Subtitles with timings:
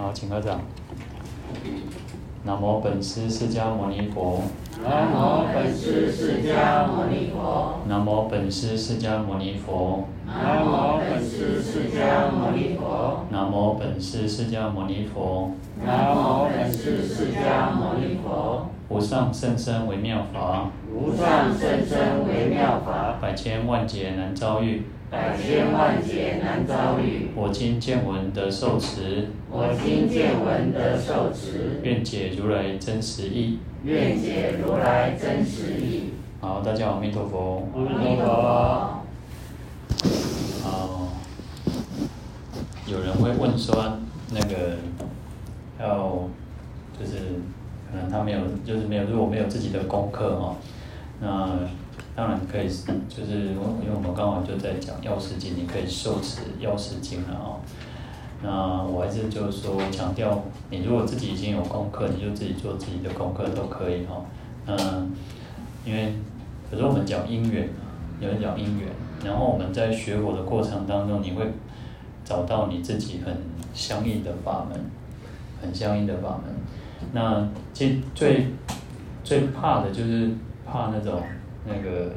[0.00, 0.58] 好，请合掌。
[2.42, 4.40] 南无本师释迦牟尼佛。
[4.82, 7.80] 南无本师释迦牟尼佛。
[7.86, 10.08] 南无本师释迦牟尼佛。
[10.24, 13.26] 南无本师释迦牟尼佛。
[13.30, 15.50] 南无本师释迦牟尼佛。
[15.84, 18.70] 南无本师释迦牟尼佛。
[18.88, 20.70] 无上甚深微妙法。
[20.90, 23.18] 无上甚深微妙法。
[23.20, 24.86] 百千万劫难遭遇。
[25.10, 29.26] 百千万劫难遭遇，我今见闻得受持。
[29.50, 31.80] 我今见闻得受持。
[31.82, 33.58] 愿解如来真实义。
[33.82, 36.14] 愿解如来真实义。
[36.40, 37.68] 好，大家好，阿弥陀佛。
[37.74, 39.02] 阿弥陀佛。
[40.62, 41.08] 好，
[42.86, 43.98] 有人会问说，
[44.30, 44.76] 那个
[45.80, 46.28] 要
[46.96, 47.16] 就是
[47.90, 50.54] 可能他没有，就是没有，如果没有自己的功课哦，
[51.20, 51.48] 那。
[52.16, 52.68] 当然可以，
[53.08, 57.60] 就是因为我们刚好就在讲药师经，你可以受持药师经了哦。
[58.42, 64.24] 那我还是就是说强调，你如果自己已经有功课，你就自己做自己的功课都可以哈。
[64.66, 65.12] 嗯，
[65.84, 66.14] 因为
[66.70, 67.68] 可是我们讲因缘，
[68.20, 68.88] 有人讲因缘，
[69.24, 71.46] 然后我们在学佛的过程当中，你会
[72.24, 73.34] 找到你自己很
[73.72, 74.78] 相应的法门，
[75.62, 76.54] 很相应的法门。
[77.12, 78.48] 那最最
[79.22, 80.30] 最怕的就是
[80.66, 81.22] 怕那种。
[81.66, 82.12] 那个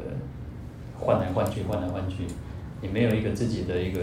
[1.00, 2.26] 换来换去，换来换去，
[2.82, 4.00] 你没有一个自己的一个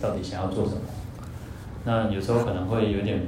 [0.00, 0.80] 到底想要做什么？
[1.84, 3.20] 那有时候可能会有点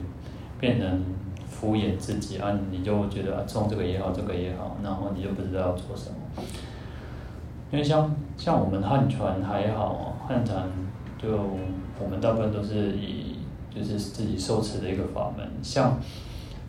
[0.58, 1.02] 变成
[1.50, 6.44] 敷衍自己啊，你就觉得啊，冲这个也好，这个也好，然后你就不知道做什么。
[7.72, 10.68] 因为像像我们汉传还好，汉传
[11.20, 11.28] 就
[11.98, 13.40] 我们大部分都是以
[13.74, 15.98] 就是自己受持的一个法门，像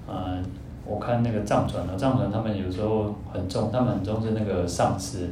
[0.07, 0.43] 嗯。
[0.89, 5.29] 我看那个藏传的藏传，他们有时候很重，他们很重视那个上师，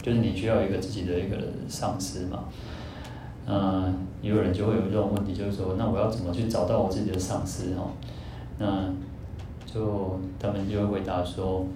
[0.00, 1.36] 就是你需要一个自己的一个
[1.68, 2.44] 上师嘛。
[3.46, 7.90] 嗯，也有人就会有这种问题，就是说，那我要怎么去找到我自己的上师哦？
[8.58, 8.88] 那
[9.66, 11.66] 就他们就会回答说，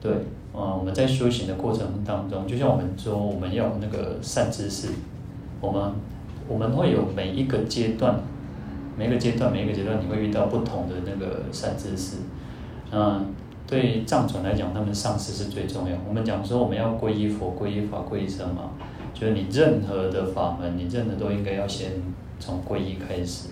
[0.00, 0.12] 对，
[0.52, 4.88] 嗯，我们在修行的过程当中，就像我们说，我们要那个善知识，
[5.60, 5.92] 我们
[6.48, 8.20] 我们会有每一个阶段。
[8.96, 12.16] 每个阶段，每个阶段，你会遇到不同的那个善知识。
[12.90, 13.34] 嗯，
[13.66, 15.96] 对藏传来讲，他们上师是最重要。
[16.08, 18.70] 我们讲说，我们要皈依佛、皈依法、皈依僧嘛，
[19.12, 21.90] 就是你任何的法门，你任何都应该要先
[22.38, 23.48] 从皈依开始。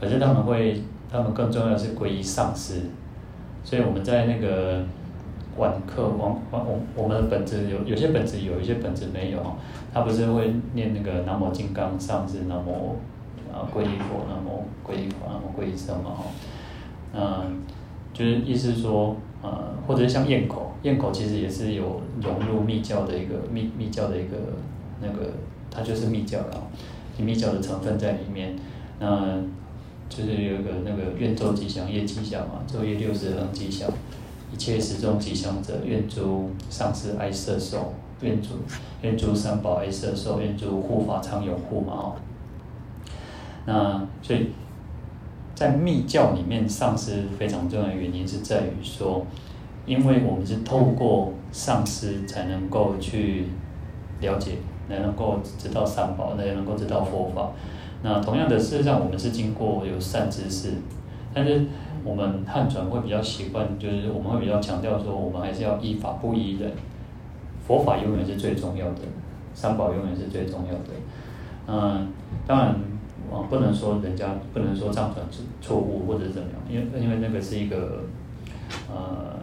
[0.00, 2.82] 可是他们会，他们更重要的是皈依上师。
[3.62, 4.84] 所以我们在那个
[5.56, 9.38] 晚课，晚晚我我们的本子有有些本子有，一些本子没有。
[9.94, 12.96] 他不是会念那个南无金刚上师，南无。
[13.54, 16.24] 啊，皈依佛，那么皈依佛，那么皈依僧嘛，哈，
[17.14, 17.62] 嗯，
[18.12, 24.36] 就是意思说，呃，或者像咽口，咽口其实也是有融入密教的一个密密教的一个
[25.00, 25.30] 那个，
[25.70, 26.66] 它就是密教了，
[27.16, 28.56] 有密教的成分在里面。
[28.98, 29.38] 那
[30.08, 33.88] 就是有一个那个愿昼吉祥，夜吉祥嘛，昼夜六时恒吉祥，
[34.52, 38.50] 一切时中吉祥者，愿诸上师爱摄受，愿诸
[39.02, 42.16] 愿诸三宝爱摄受，愿诸护法常拥护嘛，哈。
[43.66, 44.48] 那所以，
[45.54, 49.24] 在密教里面，上师非常重要的原因是在于说，
[49.86, 53.46] 因为我们是透过上师才能够去
[54.20, 54.58] 了解，
[54.88, 57.52] 才能够知道三宝，才能够知道佛法。
[58.02, 60.72] 那同样的，事实上我们是经过有善知识，
[61.32, 61.64] 但是
[62.04, 66.70] 我们汉传会比较习惯，就是我们会比较强调说，我们还是要依法不依人，
[67.66, 69.00] 佛法永远是最重要的，
[69.54, 70.90] 三宝永远是最重要的。
[71.66, 72.08] 嗯，
[72.46, 72.93] 当然。
[73.32, 78.04] 啊，不能说人家不能说藏传是错误或者怎么样，因为因为那个是一个，
[78.88, 79.34] 呃，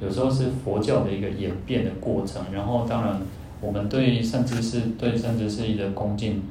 [0.00, 2.42] 有时候是佛教的一个演变的过程。
[2.50, 3.20] 然后当然，
[3.60, 6.42] 我们对善知识对善知识的恭敬，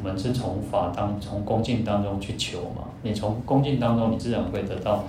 [0.00, 2.84] 我们是从法当从恭敬当中去求嘛。
[3.02, 5.04] 你从恭敬当中，你自然会得到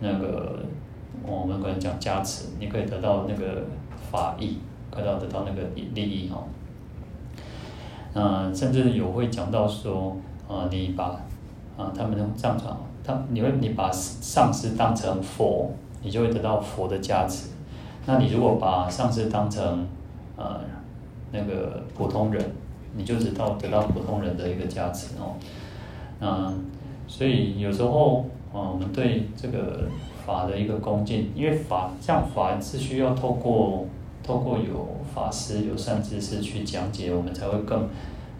[0.00, 0.60] 那个
[1.24, 3.62] 我们可能讲加持，你可以得到那个
[4.10, 4.56] 法益，
[4.90, 5.62] 可以得到那个
[5.94, 6.42] 利益哈。
[8.14, 10.16] 嗯、呃，甚至有会讲到说。
[10.48, 11.20] 啊，你把
[11.76, 12.56] 啊，他们这样讲，
[13.02, 15.72] 他你会你把上师当成佛，
[16.02, 17.48] 你就会得到佛的加持。
[18.06, 19.86] 那你如果把上师当成
[20.36, 20.60] 呃
[21.32, 22.44] 那个普通人，
[22.96, 25.34] 你就知道得到普通人的一个加持哦。
[26.20, 26.64] 嗯，
[27.08, 29.88] 所以有时候啊，我们对这个
[30.24, 33.84] 法的一个恭敬，因为法像法是需要透过
[34.22, 37.88] 透过有法师有善知识去讲解，我们才会更。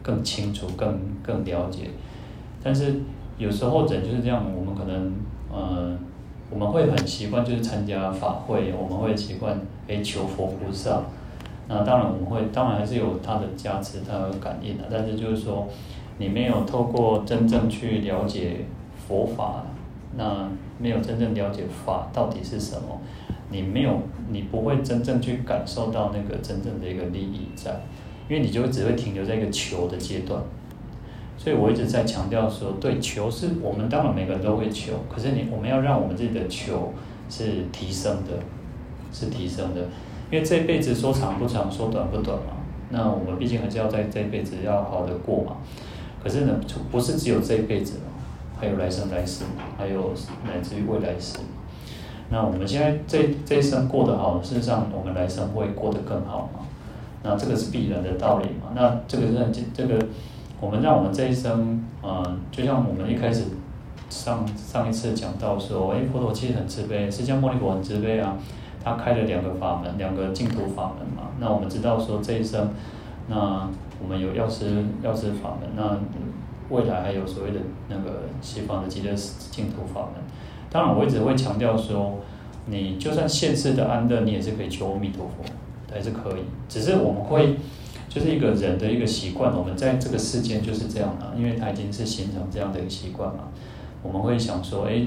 [0.02, 1.90] 更清楚、更更了解，
[2.66, 2.96] 但是
[3.38, 5.12] 有时候人就是这样，我们可能，
[5.52, 5.96] 呃，
[6.50, 11.04] 我们会很习惯就是参加法会，我们会习惯诶求佛菩萨，
[11.68, 15.68] 那当然我们会，当然还是有他的加持、他的感应的，但是就是说，
[16.18, 18.64] 你没有透过真正去了解
[19.06, 19.62] 佛法，
[20.16, 20.48] 那
[20.80, 23.00] 没有真正了解法到底是什么，
[23.52, 24.00] 你没有，
[24.32, 27.70] 你不会真正去感受到那个真正的一个利益在，
[28.28, 30.42] 因为你就只会停留在一个求的阶段。
[31.38, 36.94] 所以我一直在强调说，对，求是我们当然每个人都会求，可是你我们要让我们自己的求
[37.28, 38.32] 是提升的，
[39.12, 39.82] 是提升的，
[40.30, 42.54] 因为这辈子说长不长，说短不短嘛。
[42.88, 45.58] 那我们毕竟还是要在这辈子要好的过嘛。
[46.24, 46.58] 可是呢，
[46.90, 47.98] 不是只有这一辈子，
[48.58, 49.44] 还有来生来世，
[49.76, 51.38] 还有乃至于未来世。
[52.30, 56.60] 那我们现在这这一生过得好，事实上我们来生会过得更好嘛。
[57.22, 58.72] 那这个是必然的道理嘛。
[58.74, 59.98] 那这个是很这个。
[60.58, 63.44] 我们让我们这一生，嗯、就像我们一开始
[64.08, 68.38] 上上一次讲到说，哎，佛陀其实很慈悲，释迦牟尼佛很慈悲啊，
[68.82, 71.30] 他开了两个法门，两个净土法门嘛。
[71.38, 72.70] 那我们知道说这一生，
[73.28, 73.68] 那
[74.02, 75.98] 我们有药师药师法门，那
[76.74, 79.14] 未来还有所谓的那个西方的极乐
[79.50, 80.22] 净土法门。
[80.70, 82.18] 当然，我一直会强调说，
[82.64, 85.44] 你就算现世的安乐，你也是可以求阿弥陀佛，
[85.92, 87.56] 还是可以，只是我们会。
[88.16, 93.48] 就是一个人的一个习惯，我们在这个世间就是这样的，因为他已经是形成这样的一个习惯嘛。
[94.02, 95.00] 我们会想说，哎，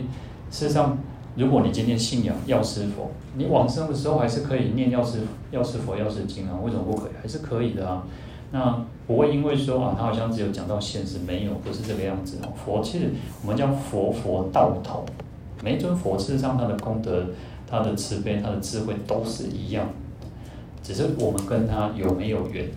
[0.51, 0.95] 事实上，
[1.35, 7.11] 如果你今天信仰药师佛，你往生的时候还是可以念药师药师佛药师经啊，为什么不可以？
[7.19, 8.03] 还是可以的啊。
[8.51, 12.53] 那不会因为说啊，他好像只有讲到现实，没有，不是这个样子哦。
[12.63, 13.09] 佛其实
[13.41, 15.03] 我们叫佛佛道头，
[15.63, 17.25] 每尊佛事实上他的功德、
[17.67, 19.89] 他的慈悲、他的智慧都是一样，
[20.83, 22.69] 只是我们跟他有没有缘。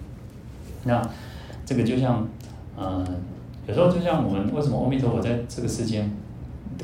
[0.84, 1.00] 那
[1.64, 2.26] 这个就像，
[2.76, 3.06] 嗯、呃，
[3.68, 6.10] 有时候就像我们为什么阿弥陀佛在这个世间，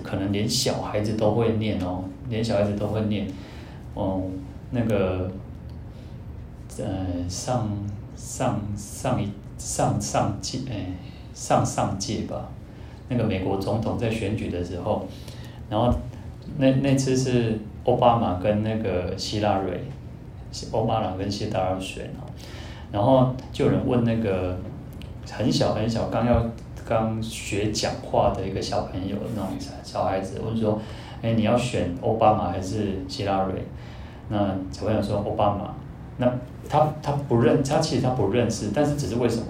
[0.02, 3.26] 可能连小孩子都会念哦，连小孩子都会念，
[3.94, 4.22] 哦，
[4.70, 5.30] 那个，
[6.78, 7.68] 呃，上
[8.16, 9.28] 上上一
[9.58, 10.92] 上上届哎
[11.34, 12.48] 上上届吧，
[13.08, 15.06] 那个美国总统在选举的时候，
[15.68, 15.92] 然后
[16.58, 19.82] 那那次是奥巴马跟那个希拉蕊，
[20.70, 22.27] 奥巴马跟希拉蕊选哦。
[22.90, 24.58] 然后就有人问那个
[25.30, 26.44] 很小很小刚要
[26.86, 29.50] 刚学讲话的一个小朋友那种
[29.82, 30.80] 小孩子，问说
[31.20, 33.64] ：“哎，你要选奥巴马还是希拉瑞？”
[34.30, 35.74] 那小朋友说：“奥巴马。”
[36.20, 36.26] 那
[36.68, 39.46] 他他不认，他其实他不认识，但是只是为什么？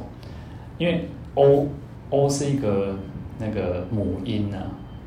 [0.77, 1.67] 因为 O
[2.11, 2.95] O 是一个
[3.39, 4.59] 那个母音啊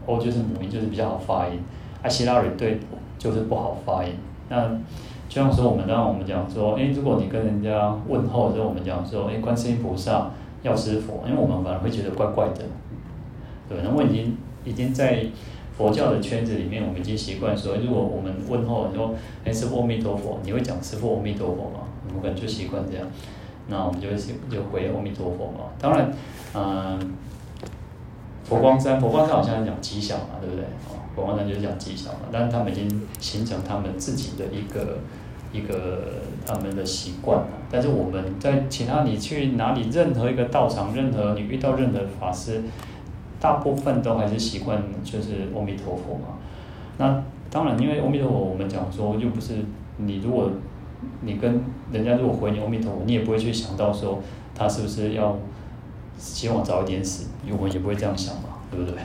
[0.06, 1.60] ，O 就是母音，就是比较好发音。
[2.02, 2.80] 啊，希拉瑞对
[3.20, 4.14] 就是不好发音。
[4.50, 4.70] 那
[5.32, 10.30] 就像说，我们当我们讲说，诶，如果你跟人家问候就，我们讲说，诶，观世音菩萨、
[10.62, 12.66] 药师佛，因为我们反而会觉得怪怪的，
[13.70, 14.36] 对，然后已经
[14.66, 15.26] 已经在
[15.78, 21.88] 佛教的圈子里面，我们已经习惯说，如果我们问候说，诶，师父阿弥陀佛，你会讲师父阿弥陀佛吗？
[22.10, 23.08] 我们可能就习惯这样，
[23.70, 24.16] 那我们就会
[24.50, 25.72] 就回阿弥陀佛嘛。
[25.80, 26.12] 当然，
[26.54, 27.00] 嗯，
[28.44, 30.66] 佛光山，佛光山好像讲吉祥嘛，对不对？
[31.16, 34.98] 佛光山就是讲吉祥嘛，但是他们已经形成他们自己的一个。
[35.52, 36.04] 一个
[36.46, 42.62] 他们的习惯，但是我们在其他你去哪里，任何一个道场，任何你遇到任何法师，
[43.40, 46.38] 大部分都还是习惯就是阿弥陀佛嘛。
[46.98, 49.56] 那当然，因为阿弥陀佛，我们讲说又不是
[49.98, 50.52] 你，如果
[51.22, 51.62] 你跟
[51.92, 54.20] 人家如果回你阿弥陀佛，你也不会去想到说
[54.56, 55.38] 他是不是要
[56.18, 59.02] 希望早一点死，因为我们也不会这样想嘛，对不对？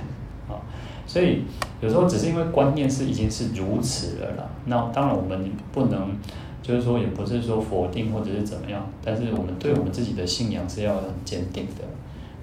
[1.06, 1.44] 所以。
[1.78, 6.16] 有时候只是因为观念是已经是如此了啦，那当然我们不能，
[6.62, 11.84] 就是说也不是说否定或者是怎么样，但是我们对我们自己的信仰是要很坚定的。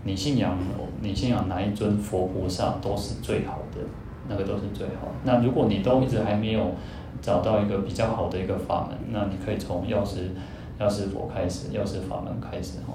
[0.04, 0.56] 你信仰
[1.02, 3.82] 你信仰哪一尊佛菩萨都是最好的，
[4.30, 5.08] 那个都是最好。
[5.24, 6.76] 那如果你都一直还没有
[7.20, 10.30] 找到一个比较好的一个法门，那你可以从药师
[10.80, 12.94] 药师佛开始，药师法门开始哈。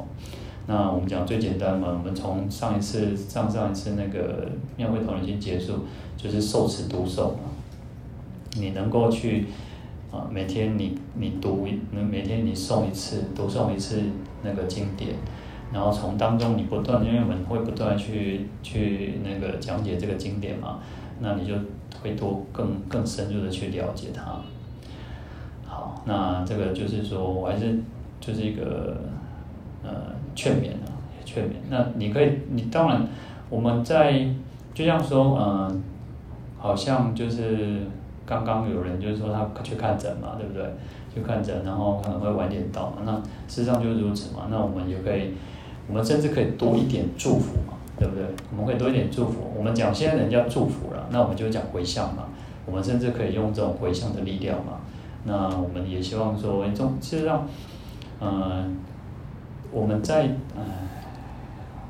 [0.71, 4.47] 那我们讲最简单嘛，我们从上一次上上一次那个
[4.77, 5.79] 庙会讨论已经结束，
[6.15, 7.39] 就是受持读诵嘛。
[8.53, 9.47] 你能够去
[10.13, 14.03] 啊，每天你你读，每天你诵一次，读诵一次
[14.43, 15.15] 那个经典，
[15.73, 20.81] 然后从当中你不断，因为我们会不断去去那个讲解这个经典嘛，
[21.21, 21.55] 那你就
[22.03, 24.39] 会多更更深入的去了解它。
[25.67, 27.81] 好，那这个就是说我还是
[28.21, 29.01] 就是一个
[29.83, 30.18] 呃。
[30.39, 31.55] 劝勉啊，劝勉。
[31.69, 33.05] 那你可以，你当然，
[33.51, 34.25] 我们在
[34.73, 35.83] 就像说，嗯、
[36.57, 37.81] 好像就是
[38.25, 40.63] 刚刚有人就是说他去看诊嘛，对不对？
[41.13, 42.99] 去看诊，然后可能会晚点到嘛。
[43.05, 43.17] 那
[43.49, 44.47] 事实上就是如此嘛。
[44.49, 45.33] 那我们也可以，
[45.89, 48.25] 我们甚至可以多一点祝福嘛，对不对？
[48.53, 49.53] 我们可以多一点祝福。
[49.57, 52.27] 我们讲现在人家祝福了，那我们就讲回向嘛。
[52.65, 54.75] 我们甚至可以用这种回向的力量嘛。
[55.25, 57.45] 那我们也希望说，这种事实上，
[58.21, 58.77] 嗯、
[59.71, 60.63] 我们在，呃，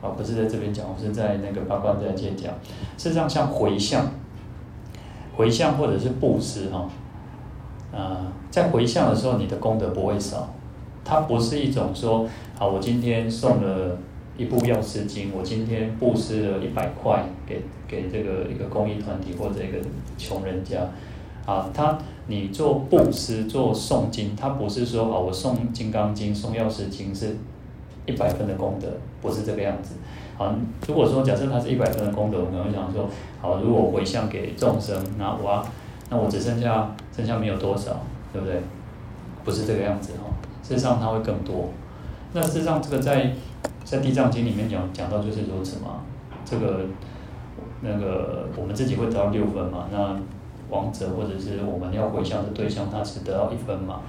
[0.03, 2.53] 啊，不是在这边讲，我是在那个八关斋戒讲。
[2.97, 4.07] 事实上，像回向、
[5.37, 6.89] 回向或者是布施哈，
[7.93, 10.49] 呃，在回向的时候，你的功德不会少。
[11.05, 13.97] 它不是一种说，好，我今天送了
[14.37, 19.79] 一部药师经，我今天布施了一百块给给这个一个公益团体或者一个
[20.19, 20.87] 穷人家，
[21.47, 27.39] 啊，他你做布施做诵经，他不是说，好，我诵金刚经、诵药师经是
[28.09, 28.89] 一百分的功德，
[29.21, 29.95] 不是这个样子。
[30.37, 30.55] 好，
[30.87, 33.09] 如果说假设他是一百分的功德，我可能会想说，
[33.41, 35.65] 好，如果回向给众生，那我，
[36.11, 38.01] 那我只剩下剩下没有多少，
[38.33, 38.61] 对不对？
[39.45, 40.31] 不是这个样子哈。
[40.63, 41.71] 事实上，它会更多。
[42.33, 43.33] 那事实上，这个在
[43.85, 46.03] 在《地藏经》里面讲讲到就是如此嘛。
[46.45, 46.81] 这个
[47.81, 49.87] 那个我们自己会得到六分嘛。
[49.91, 50.17] 那
[50.71, 54.03] 王者或者是我们要回向的对象，他只得到一分嘛。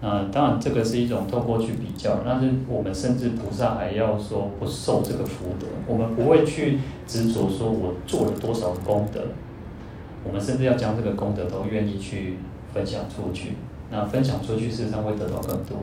[0.00, 2.20] 那当然，这个是一种透过去比较。
[2.24, 9.20] 但是我们甚至菩萨还要说不受这个福德，我们不会去执着说我做了多少功德。
[10.24, 12.36] 我们甚至要将这个功德都愿意去
[12.74, 13.52] 分享出去。
[13.88, 15.78] 那分享出去，事实上会得到更多，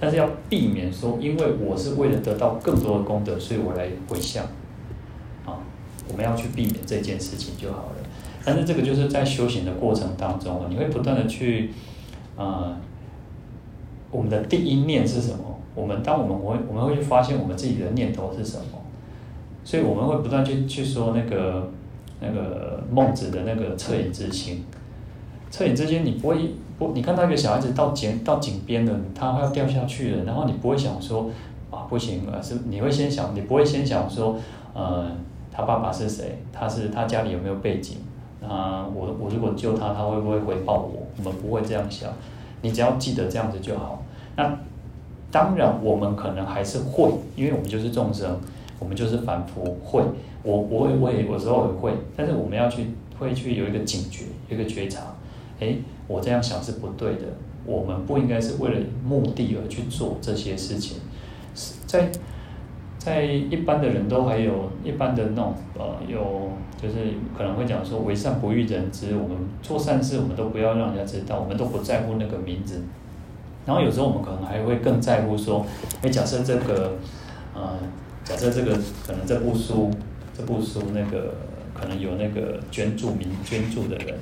[0.00, 4.42] 但是要避免说，因为我是为了得到更多的功德，所以我来回向，
[5.44, 5.60] 啊，
[6.08, 7.96] 我们要去避免这件事情就好了。
[8.46, 11.70] 但是这个就是在修行的过程当中，你会不断的去，
[12.34, 12.80] 啊，
[14.14, 15.38] 我们的第一念是什么？
[15.74, 18.78] 我们当我们会我们会去发现我们自己的念头是什么，
[19.64, 21.68] 所以我们会不断去去说那个
[22.20, 24.64] 那个孟子的那个恻隐之心。
[25.50, 31.28] 恻隐之心，你不会不，你看到一个小孩子到井到井边了，他要掉下去了，然后你不会想说
[31.72, 34.36] 啊不行啊，是你会先想，你不会先想说，
[34.74, 35.10] 呃，
[35.50, 36.38] 他爸爸是谁？
[36.52, 37.96] 他是他家里有没有背景？
[38.40, 41.02] 啊，我我如果救他，他会不会回报我？
[41.18, 42.12] 我们不会这样想，
[42.62, 44.00] 你只要记得这样子就好。
[44.36, 44.58] 那
[45.30, 48.38] 当然，我们可能还是会，因为我们就是众生，
[48.78, 50.02] 我们就是凡夫，会，
[50.42, 52.86] 我我也我也有时候也会，但是我们要去
[53.18, 55.00] 会去有一个警觉，一个觉察。
[55.60, 57.22] 诶，我这样想是不对的。
[57.66, 60.98] 我们不应该是为了目的而去做这些事情。
[61.54, 62.10] 是在
[62.98, 66.50] 在一般的人都还有一般的那种呃，有
[66.80, 66.94] 就是
[67.36, 69.16] 可能会讲说为善不欲人知。
[69.16, 72.82] 我们做善事，我们都不要让人家知道，我们都不在乎那个名字。
[73.66, 75.64] 然后有时候我们可能还会更在乎说，
[76.02, 76.96] 诶，假设这个
[77.54, 77.78] 呃，
[78.24, 78.72] 假设这个
[79.06, 79.90] 可能这部书
[80.36, 81.34] 这部书那个
[81.72, 84.18] 可能有那个捐助名捐助的人。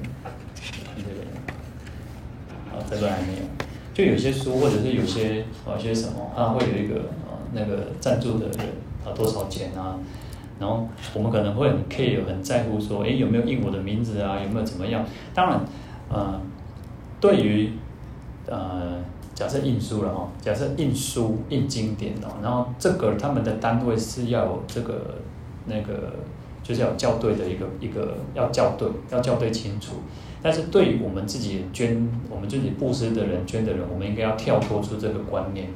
[2.91, 3.43] 这个还没有，
[3.95, 8.59] 就有些书或者是有些啊些什么，它会有一个啊那个赞助的人
[9.05, 9.97] 啊多少钱啊，
[10.59, 15.07] 然后我们可能会很 care 很在乎说，哎有没有印我的名字啊，有没有怎么样？
[15.33, 15.61] 当然，
[16.11, 16.39] 呃，
[17.19, 17.73] 对于
[18.47, 18.97] 呃
[19.35, 25.17] 假设印书了哈，假设印书印经典哦，然后这个他们的单位是要有这个
[25.67, 26.13] 那个
[26.63, 29.97] 就是要校对的一个一个要校对要校对清楚。
[30.43, 35.69] 但是对于我们自己捐，我们自己布施的人捐的人，我们应该要跳脱出这个观念。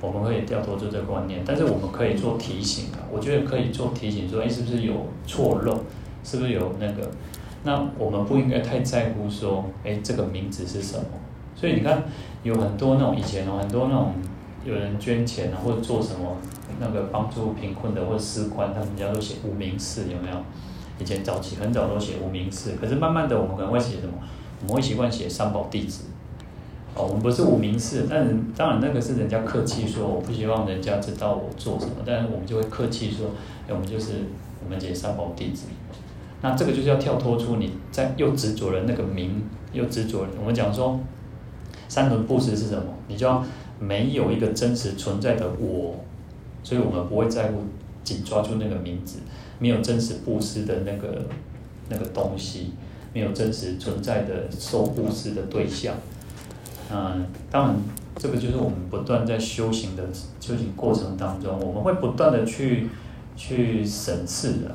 [0.00, 3.00] 我们可以跳脱出这个观念，但是我们可以做提醒啊。
[3.10, 4.92] 我觉得可以做提醒，说，哎，是不是有
[5.26, 5.80] 错漏？
[6.22, 7.10] 是不是有那个？
[7.62, 11.04] 那我们不应该太在乎说，哎，这个名字是什么？
[11.56, 12.02] 所以你看，
[12.44, 14.12] 有很多那种以前哦，很多那种
[14.64, 16.36] 有人捐钱啊，或者做什么
[16.78, 20.36] 那个帮助贫困的或者施棺，他们家都写无名氏，有没有？
[21.00, 24.12] 以前早期很早都写无名氏，可是慢慢的我们可能会写什么？
[24.60, 26.04] 我们会习惯写三宝弟子。
[26.94, 33.26] 哦，我们不是无名氏，但是当然那个是人家客气说，我不希望人家知道我做什么，但是我们就会客气说，
[33.66, 34.12] 哎，我们就是
[34.64, 35.66] 我们写三宝弟子。
[36.40, 40.26] 那这个就是要跳脱出你在又执着了那个名，又执着。
[40.38, 41.00] 我们讲说
[41.94, 42.82] 三轮布施是什么？
[43.06, 43.40] 你就要
[43.78, 45.94] 没有一个真实存在的我，
[46.64, 47.60] 所以我们不会在乎
[48.02, 49.20] 紧抓住那个名字。
[49.60, 51.22] 没有真实布施的那个
[51.88, 52.72] 那个东西，
[53.12, 55.94] 没有真实存在的受布施的对象。
[56.90, 57.76] 嗯，当然，
[58.16, 60.02] 这个就是我们不断在修行的
[60.40, 62.88] 修行过程当中，我们会不断的去
[63.36, 64.74] 去审视的。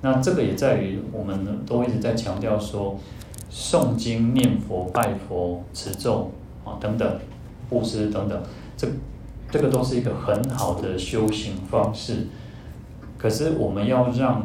[0.00, 2.98] 那这个也在于我们都一直在强调说，
[3.52, 6.30] 诵经、念佛、拜佛、持咒
[6.64, 7.20] 啊等等，
[7.68, 8.42] 布施等等，
[8.76, 8.88] 这
[9.50, 12.28] 这个都是一个很好的修行方式。
[13.18, 14.42] 可是我们要让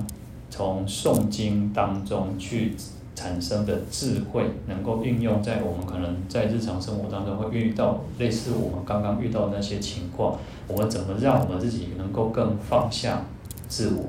[0.49, 2.75] 从诵经当中去
[3.15, 10.37] 产生的智慧，能够运用在我们可能在日常生活当中会遇到类似我们刚刚遇到那些情况，
[10.67, 13.23] 我们怎么让我们自己能够更放下
[13.69, 14.03] 自我？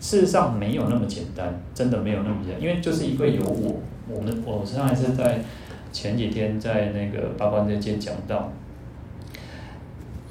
[0.00, 3.76] 事实上没有那么简单，真的没有那么简单，因为就是因为有我，
[4.08, 5.38] 我们我实际上还是在
[5.92, 8.50] 前几天在那个八关斋戒讲到。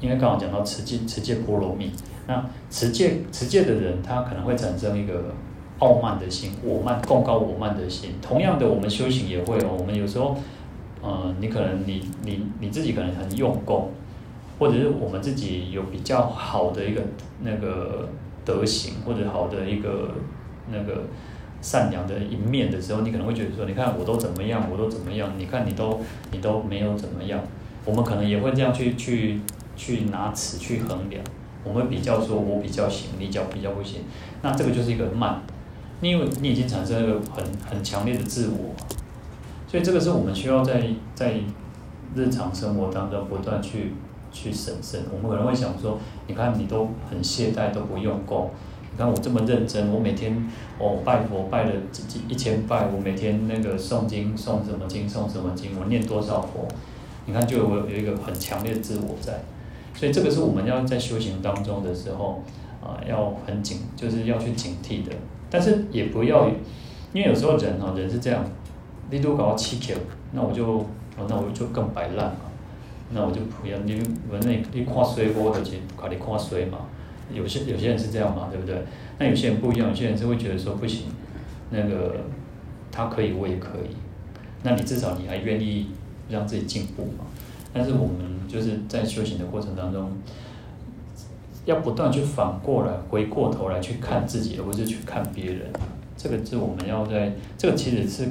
[0.02, 1.92] 因为刚好讲到持戒，持戒波罗蜜，
[2.26, 5.36] 那持戒持戒的人，他可能会产生一个
[5.80, 8.12] 傲慢的心，我慢，贡高我慢的心。
[8.22, 10.38] 同样的，我们修行也会哦，我们有时候，
[11.02, 13.92] 呃，你可能你你你自己可能很用功，
[14.58, 17.02] 或者是我们自己有比较好的一个
[17.42, 18.08] 那个
[18.50, 20.16] 德行，或者好的一个
[20.72, 21.04] 那个
[21.62, 26.02] 善良的一面的时候，你可能会觉得说，你看我都怎么样，我都怎么样，你看你都
[26.32, 27.40] 你都没有怎么样，
[27.86, 29.40] 我们可能也会这样去去。
[29.80, 31.24] 去拿尺去衡量，
[31.64, 34.02] 我们比较说，我比较行，你较比较不行，
[34.42, 35.42] 那这个就是一个慢，
[36.02, 38.76] 因为你已经产生了一个很很强烈的自我，
[39.70, 40.84] 所以这个是我们需要在
[41.16, 41.36] 在
[42.14, 43.94] 日常生活当中不断去
[44.32, 45.02] 去审慎。
[45.12, 48.50] 我们可能会想说，你看你都很懈怠，都不用功，
[48.92, 50.36] 你看我这么认真，我每天、
[50.78, 56.68] 哦、拜佛拜了几几一千拜，我每天那个诵经诵什么经诵什么经，我念多少佛，
[57.26, 59.42] 你看就有有一个很强烈的自我在。
[59.96, 62.42] 所以这个是我们要在修行当中的时候，
[62.82, 65.12] 啊、要很警，就是要去警惕的。
[65.50, 66.48] 但是也不要，
[67.12, 68.46] 因为有时候人啊，人是这样，
[69.10, 69.96] 你都搞到气球，
[70.32, 70.66] 那我就
[71.18, 72.42] 哦，那我就更摆烂嘛。
[73.12, 76.80] 那我就不要你，我那你看衰我的去，看你看衰嘛。
[77.32, 78.76] 有些有些人是这样嘛，对不对？
[79.20, 81.04] 那有些人不一样，有些人是会觉得说不行，
[81.70, 82.16] 那个
[82.92, 83.96] 他可以，我也可以。
[84.64, 85.92] 那你至少你还愿意
[86.30, 87.26] 让自己进步嘛？
[87.72, 90.12] 但是我们就是在修行的过程当中，
[91.66, 95.68] 要不断去反过来、回过头来去看自己，而不是去看别人。
[96.18, 98.28] 这个是我们要在，这个其实是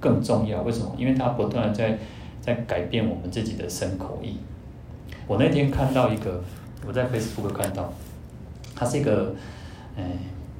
[0.00, 0.62] 更重要。
[0.62, 0.94] 为什么？
[0.96, 1.98] 因为他不断在
[2.42, 4.36] 在改变我们自己的身口意。
[5.26, 6.42] 我那天看到一个，
[6.86, 7.90] 我在 Facebook 看到，
[8.76, 9.34] 他是一个
[9.96, 10.04] 哎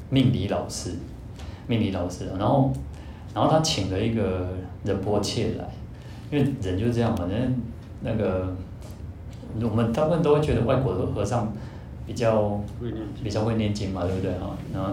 [0.08, 0.94] 命理老师，
[1.66, 2.72] 命理老师，然后
[3.34, 4.48] 然后他请了一个
[4.84, 5.68] 仁波切来，
[6.30, 7.60] 因为人就是这样嘛，人。
[8.04, 8.52] 那个，
[9.60, 11.52] 我们大部分都会觉得外国的和尚
[12.04, 12.60] 比较
[13.22, 14.56] 比较会念经嘛，对不对哈？
[14.74, 14.90] 然后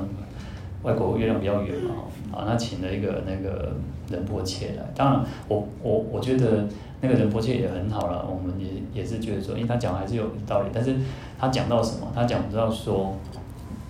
[0.83, 1.95] 外国月亮比较圆嘛，
[2.31, 3.73] 啊，那请了一个那个
[4.09, 4.83] 仁波切来。
[4.95, 6.65] 当然我，我我我觉得
[7.01, 10.69] 那个仁波切也很好了，我们也也是觉得说，因为他讲还是有道理。
[10.73, 10.95] 但是
[11.37, 12.07] 他讲到什么？
[12.15, 13.15] 他讲到说，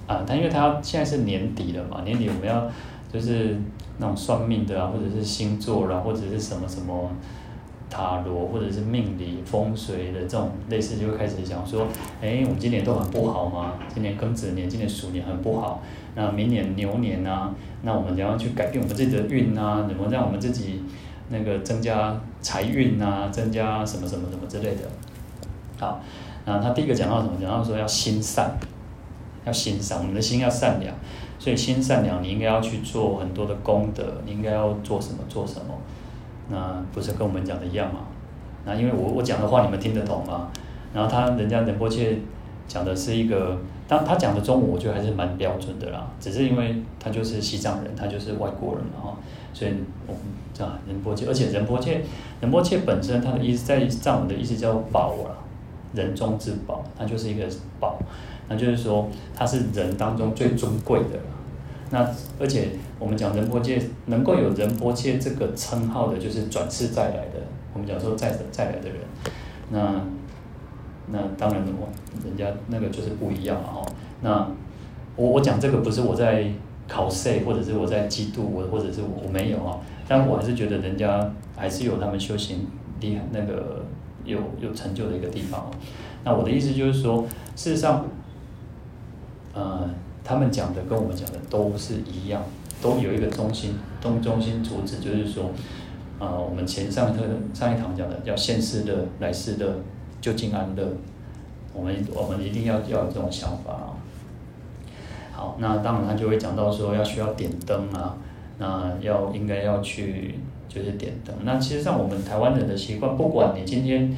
[0.07, 2.69] 啊，他因为他现在是年底了嘛，年底我们要
[3.11, 3.57] 就是
[3.99, 7.11] 那种算命的啊，或者是星座啦，或者是什么什么。
[7.89, 11.87] 塔罗或者是命理风水的这种类似，就会开始讲说，
[12.21, 13.73] 哎，我们今年都很不好吗？
[13.93, 15.81] 今年庚子年，今年鼠年很不好。
[16.15, 19.85] 那明年牛年啊，那我们怎样去改变我们自己的运啊？
[19.87, 20.83] 怎么让我们自己
[21.29, 23.29] 那个增加财运啊？
[23.31, 24.83] 增加什么什么什么之类的。
[25.79, 26.01] 好，
[26.45, 27.33] 那他第一个讲到什么？
[27.41, 28.51] 讲到说要心善，
[29.45, 30.93] 要心善，我们的心要善良。
[31.39, 35.19] 所以心善良，你应该要去做很多的功德，你应该要做什么？
[35.29, 35.73] 做什么？
[36.49, 38.01] 那不是跟我们讲的一样吗？
[38.65, 40.49] 那因为我我讲的话你们听得懂吗？
[40.93, 42.17] 然后他人家仁波切
[42.67, 43.57] 讲的是一个，
[43.87, 46.07] 当他讲的中文我觉得还是蛮标准的啦。
[46.19, 49.17] 只是因为他就是西藏人，他就是外国人嘛哈，
[49.53, 49.71] 所以
[50.07, 50.21] 我们
[50.53, 52.01] 这样仁波切，而且仁波切
[52.41, 55.37] 仁波切本身他的意思在藏文的意思叫宝啊，
[55.93, 57.45] 人中之宝，他就是一个
[57.79, 57.97] 宝，
[58.47, 61.19] 那就是说他是人当中最尊贵的。
[61.91, 62.07] 那
[62.39, 67.41] 而且我们讲仁波切能够有仁波切这个称号的，就是转世再来的。
[67.73, 68.99] 我们讲说再再来的人，
[69.71, 70.01] 那
[71.07, 71.89] 那当然我
[72.23, 73.85] 人家那个就是不一样了哦。
[74.21, 74.47] 那
[75.15, 76.51] 我我讲这个不是我在
[76.87, 79.79] 考试，或者是我在嫉妒我，或者是我没有啊。
[80.07, 82.67] 但我还是觉得人家还是有他们修行
[82.99, 83.83] 厉害那个
[84.25, 85.71] 有有成就的一个地方。
[86.23, 87.25] 那我的意思就是说，
[87.55, 88.05] 事实上，
[89.53, 89.89] 呃。
[90.23, 92.43] 他们讲的跟我们讲的都是一样，
[92.81, 95.45] 都有一个中心，中中心主旨就是说，
[96.19, 99.75] 啊、呃，我们前上一课上一堂讲的叫现世乐、来世乐、
[100.21, 100.85] 究竟安乐，
[101.73, 103.97] 我们我们一定要要有这种想法啊。
[105.31, 108.17] 好，那当然他就会讲到说要需要点灯啊，
[108.57, 110.35] 那要应该要去
[110.67, 111.33] 就是点灯。
[111.43, 114.13] 那其实像我们台湾人的习惯，不管你今天，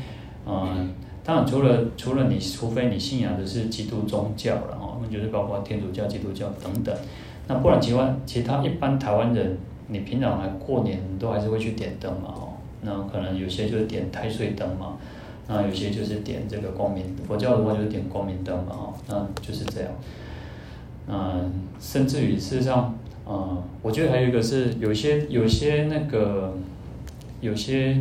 [0.47, 0.91] 嗯、
[1.23, 4.77] 当然，除了除了你，除非你信仰的是基督宗教了，
[5.11, 6.95] 就是包括天主教、基督教等等。
[7.47, 12.47] 那不然，其他其他一般台湾人，你平常还过年都还是会去点灯嘛哈。
[12.81, 14.97] 那可能有些就是点太岁灯嘛，
[15.47, 17.15] 那有些就是点这个光明。
[17.27, 19.91] 佛教的话就是点光明灯嘛哈，那就是这样。
[21.07, 22.97] 嗯，甚至于事实上，
[23.27, 26.55] 嗯，我觉得还有一个是有些有些那个
[27.41, 27.97] 有些。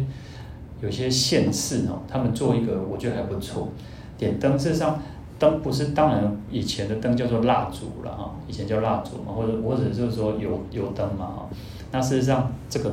[0.83, 3.69] 有些县市哦，他们做一个，我觉得还不错。
[4.17, 4.99] 点灯，事实上，
[5.41, 11.49] 灯不是当然以前的灯叫做蜡烛了哈，以前叫蜡烛嘛，或者或者就是说油油灯嘛哈。
[11.91, 12.93] 那事实上，这个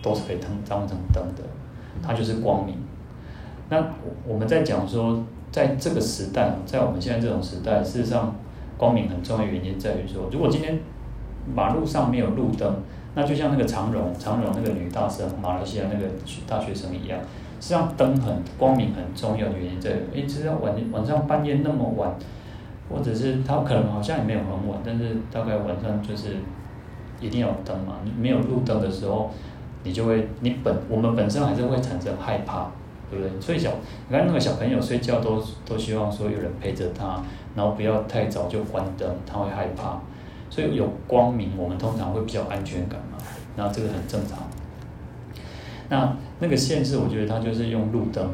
[0.00, 1.42] 都是可以当当成灯的，
[2.02, 2.76] 它就是光明。
[3.68, 3.84] 那
[4.26, 8.34] 我们在讲说在这个时代，在我们现在这种时代，事实上
[8.78, 10.78] 光明很重要的原因在于说，如果今天
[11.52, 12.76] 马路上没有路灯，
[13.14, 16.06] 那就像那个长荣长荣那个女大生，马来西亚那个
[16.46, 17.18] 大学生一样，
[17.60, 22.14] 实际上灯很光明很重要的原因在于，诶，实际上晚晚上半夜那么晚，
[22.88, 26.36] 或者是他可能好像也没有很晚，但是大概晚上就是
[27.20, 29.30] 一定要灯嘛，你没有路灯的时候，
[29.84, 32.70] 你就会你本我们本身还是会产生害怕。
[33.10, 33.40] 对不对？
[33.40, 33.70] 所以小，
[34.06, 37.22] 你看那个小朋友睡觉都都希望说有人陪着他，
[37.56, 39.98] 然后不要太早就关灯，他会害怕。
[40.50, 43.16] 所以有光明，我们通常会比较安全感嘛。
[43.56, 44.40] 然后这个很正常。
[45.88, 48.30] 那那个限制，我觉得他就是用路灯，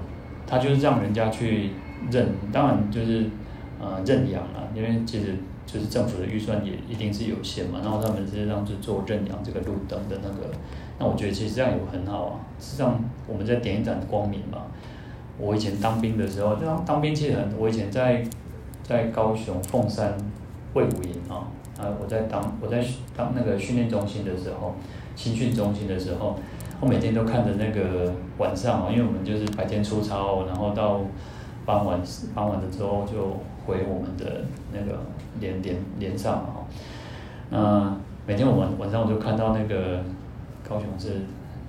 [0.47, 1.71] 他就是让人家去
[2.11, 3.27] 认，当然就是
[3.81, 5.35] 呃认养啊，因为其实
[5.67, 7.81] 就是政府的预算也一定是有限嘛。
[7.83, 10.51] 然后他们实际上是做认养这个路灯的那个。
[10.97, 14.59] 那我觉得其实这样也很好啊，实际上我们在点一盏光明嘛。
[15.37, 18.25] 我以前当兵的时候，当当兵其实很，我以前在
[18.85, 20.17] 在高雄凤山
[20.75, 22.85] 卫武营啊，啊我在当我在
[23.17, 24.77] 当那个训练中心的时候，
[25.17, 26.39] 新训中心的时候，
[26.85, 31.01] 我每天都看着那个晚上啊，因为我们就是白天出操，然后到
[31.65, 31.99] 傍晚
[32.35, 35.01] 傍晚的时候就回我们的那个
[35.41, 36.69] 连连连上啊，
[37.51, 40.01] 那每天我们晚上我就看到那个。
[40.67, 41.21] 高雄是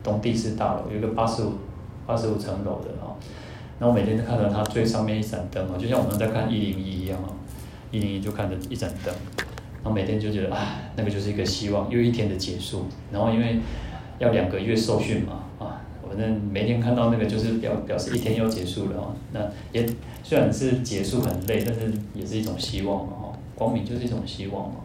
[0.02, 1.52] 东帝士大楼，有一个八十五
[2.08, 3.12] 八十五层楼的啊，
[3.78, 7.28] 然后我每天都看到它最上面一盏灯啊，就像我们在看一零一一样啊，
[7.92, 12.86] 一零一就看着一盏灯，然后每天就觉得啊，那个就是一个希望，又一天的结束。
[13.12, 13.60] 然后因为
[14.20, 19.40] 要两个月受训嘛啊，反正每天看到那个就是表表示一天要结束了啊，那
[19.72, 19.86] 也
[20.24, 24.76] 虽然是结束很累，但是也是一种希望嘛哈，光明就是一种希望嘛，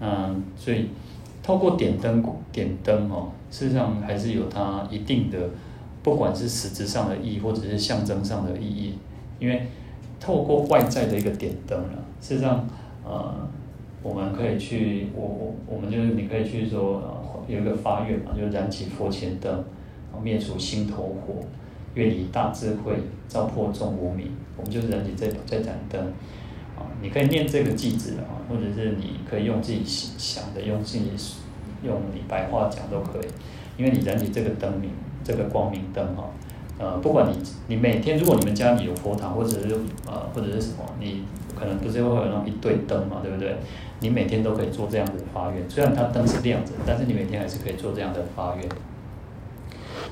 [0.00, 0.88] 嗯，所以。
[1.44, 5.36] 透过点灯，点灯哦，事实上还是有它一定的，
[6.00, 8.94] 不管是实质上的意义，或者是象征上的意义。
[9.40, 9.66] 因为
[10.20, 12.64] 透过外在的一个点灯了，事实上，
[13.04, 13.34] 呃，
[14.04, 19.64] 我们可以去，我我我们就是你可以去说，有一个发愿嘛，就是燃起佛前灯，
[20.22, 21.34] 灭除心头火，
[21.94, 22.94] 愿以大智慧
[23.28, 24.30] 照破众无明。
[24.56, 26.00] 我们就是燃起这这盏灯。
[26.74, 31.10] 啊你可以念这个偈子啊，或者是你可以用自己想的，用自己
[31.82, 33.28] 用你白话讲都可以，
[33.76, 34.90] 因为你燃起这个灯明，
[35.24, 36.30] 这个光明灯哈，
[36.78, 39.74] 呃，不管你你每天如果你们家里有佛堂，或者是
[40.06, 41.24] 呃或者是什么，你
[41.58, 43.56] 可能不是会有那种一对灯嘛，对不对？
[44.02, 48.68] 你每天都可以做这样的发愿，虽然它灯是亮着，但是你每天还是可以做这样的发愿。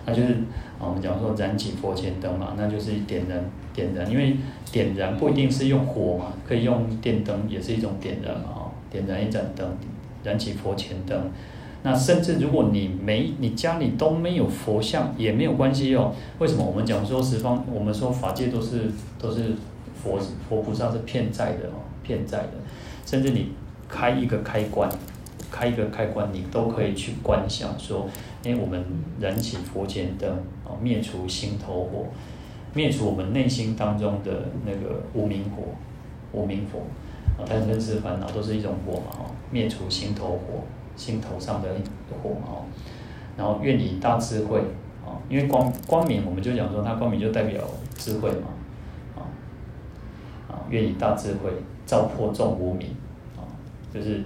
[0.06, 0.32] 那就是
[0.78, 4.36] 啊我们讲说燃起佛前灯嘛，那就是点燃点燃，因为
[4.72, 9.68] 点燃不一定是用火嘛，可以用电灯也是一种点燃嘛，哦，点燃一盏灯，
[10.22, 11.30] 燃起佛前灯。
[11.82, 16.14] 那甚至如果你没你家里都没有佛像也没有关系哦。
[16.38, 18.82] 为什么我们讲说十方，我们说法界都是
[19.18, 19.54] 都是
[19.94, 22.52] 佛佛菩萨是遍在的哦，遍在的。
[23.06, 23.52] 甚至你
[23.90, 24.88] 开一个开关，
[25.50, 28.08] 开一个开关，你都可以去观想说。
[28.42, 28.82] 因为我们
[29.20, 30.30] 燃起佛前灯，
[30.64, 32.06] 啊，灭除心头火，
[32.72, 34.30] 灭除我们内心当中的
[34.64, 35.62] 那个无明火，
[36.32, 36.78] 无明火，
[37.36, 40.64] 啊，贪嗔痴烦恼都是一种火嘛，哦，灭除心头火，
[40.96, 41.68] 心头上的
[42.22, 42.64] 火嘛，
[43.36, 44.60] 然后愿以大智慧，
[45.04, 47.62] 啊，因为光光明，我们就讲说它光明就代表
[47.94, 48.48] 智慧嘛，
[49.16, 49.20] 啊，
[50.48, 51.50] 啊，愿以大智慧
[51.84, 52.88] 照破众无明，
[53.92, 54.22] 就是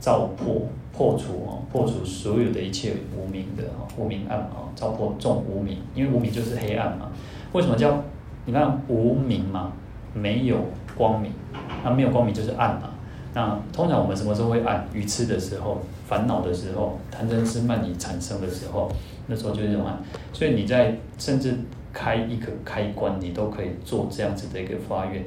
[0.00, 0.62] 照破。
[0.90, 7.12] 破除啊，破除所有的一切无明的啊，无明暗啊，照破众无明，因为无明就是黑暗嘛。
[7.52, 8.02] 为什么叫
[8.46, 9.70] 你看无明嘛？
[10.12, 10.56] 没有
[10.96, 11.30] 光明，
[11.84, 12.90] 那没有光明就是暗嘛。
[13.32, 14.88] 那通常我们什么时候会暗？
[14.92, 18.90] 愚痴的时候，烦恼的时候，贪嗔痴慢疑产生的时候，
[19.28, 19.96] 那时候就是这种暗。
[20.32, 21.54] 所以你在甚至
[21.92, 25.22] 开一个开关，你都可以做这样子的一个发愿。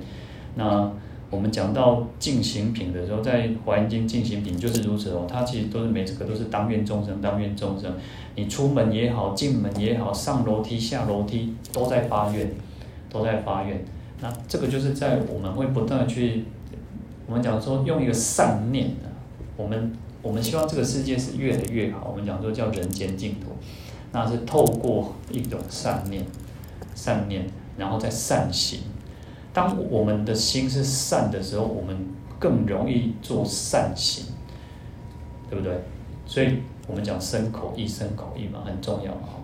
[0.55, 0.91] 那
[1.31, 7.95] 我们讲到进行品的时候，在《华严经》进行品就是如此哦，它其实都是每这个都是当愿众生，当愿众生。
[8.35, 12.51] 你出门也好，进门也好，上楼梯下楼梯都在发愿，
[13.09, 13.83] 都在发愿。
[14.19, 16.43] 那这个就是在我们会不断的去，
[17.25, 19.07] 我们讲说用一个善念啊，
[19.55, 22.09] 我们我们希望这个世界是越来越好。
[22.11, 23.47] 我们讲说叫人间净土，
[24.11, 26.25] 那是透过一种善念，
[26.93, 27.45] 善念，
[27.77, 28.81] 然后再善行。
[29.53, 31.97] 当我们的心是善的时候，我们
[32.39, 34.25] 更容易做善行，
[35.49, 35.73] 对不对？
[36.25, 39.41] 所以我们讲身口意，身口意嘛，很重要哈。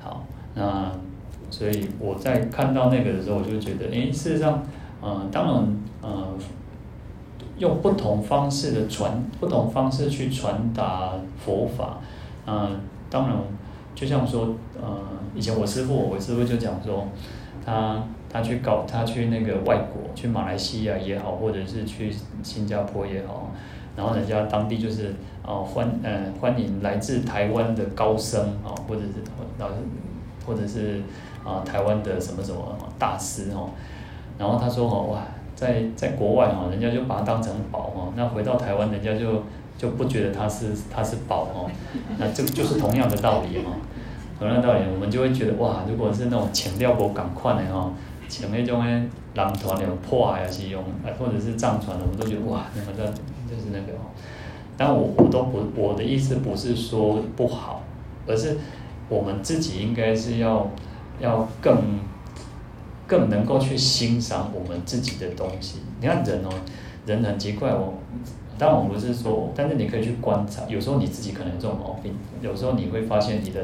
[0.00, 0.92] 好，那
[1.50, 4.62] 所以我在看到那个的时候，我就觉得，诶，事实上，
[5.02, 6.38] 嗯，当然，嗯，
[7.58, 11.14] 用不同方式的传，不同方式去传达
[11.44, 11.98] 佛法，
[12.46, 13.36] 嗯，当然，
[13.96, 15.00] 就像说，呃，
[15.34, 17.08] 以前我师父，我师父就讲说，
[17.66, 18.00] 他。
[18.34, 23.52] 他去搞，他去那个外国，去马来西亚也好，或者是去新加坡也好，
[23.96, 25.14] 然后人家当地就是
[25.46, 29.22] 哦欢呃欢迎来自台湾的高僧啊，或者是
[29.56, 29.68] 老
[30.44, 31.00] 或者是
[31.44, 33.70] 啊台湾的什么什么大师哦，
[34.36, 35.22] 然后他说哦哇，
[35.54, 39.44] 在在国外哈，人家就把他当成宝哦，那回到台湾，人家就
[39.78, 41.70] 就不觉得他是他是宝哦，
[42.18, 43.70] 那这个就是同样的道理哈。
[44.36, 47.88] 同样道理，我们就会觉得哇，如果是那种请料不赶快的哈，
[48.28, 50.82] 请那种诶狼团的破啊，是用，
[51.18, 53.04] 或者是藏传的，我们都觉得哇，那个叫
[53.48, 54.10] 就是那个哦。
[54.76, 57.82] 但我我都不，我的意思不是说不好，
[58.26, 58.56] 而是
[59.08, 60.68] 我们自己应该是要
[61.20, 62.00] 要更
[63.06, 65.78] 更能够去欣赏我们自己的东西。
[66.00, 66.50] 你看人哦，
[67.06, 67.94] 人很奇怪哦，
[68.58, 73.60] 当然我不是说，但是你可以去观察，有时候你自己可能有这种毛病，有时候你会发现你的。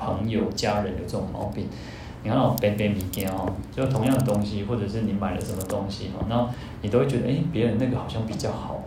[0.00, 1.66] 朋友、家人有这种毛病，
[2.24, 6.48] 你看哦，别别物件哦，就同样的东西，或者是你买了什么东西哦，那
[6.82, 8.82] 你都会觉得，哎，别人那个好像比较好。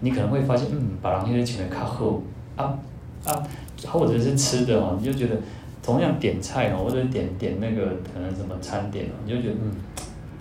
[0.00, 2.20] 你可能会发现，嗯，把狼先生请的较好
[2.56, 2.78] 啊
[3.24, 3.42] 啊，
[3.86, 5.36] 或者是吃的哦，你就觉得
[5.82, 9.72] 同样点菜哦，或者点点那个可能什么餐点哦，你就觉得嗯，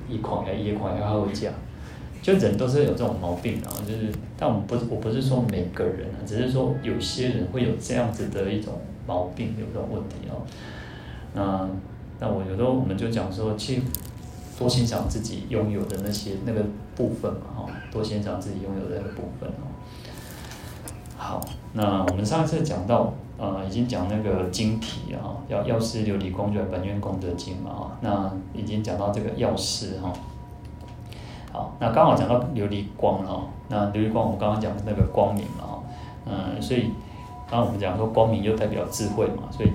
[0.10, 1.50] 一款呀一款要好价。
[2.22, 8.74] 就人都是有这种毛病的，就是，但我们不，我不是说每个人啊，只是说有些人会有这样子的一种。
[9.08, 10.42] 毛病有这种问题哦，
[11.36, 11.68] 那
[12.20, 13.84] 那我有时候我们就讲说，去
[14.58, 16.64] 多欣赏自己拥有的那些那个
[16.96, 19.68] 部分嘛，哈，多欣赏自己拥有的那个部分哦。
[21.18, 21.42] 好，
[21.74, 30.14] 那我们上一次讲到，呃，已经讲那个经题啊，药药师琉璃光就本愿功德经嘛，哈，那已经讲到这个药师哈。
[31.52, 35.84] 好，那刚好讲到琉璃光哈，那琉璃光我们刚刚讲那个光明嘛，
[36.26, 36.92] 嗯，所以。
[37.48, 39.70] 刚刚我们讲说光明又代表智慧嘛，所以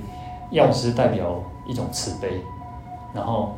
[0.51, 2.43] 药师代表一种慈悲，
[3.15, 3.55] 然后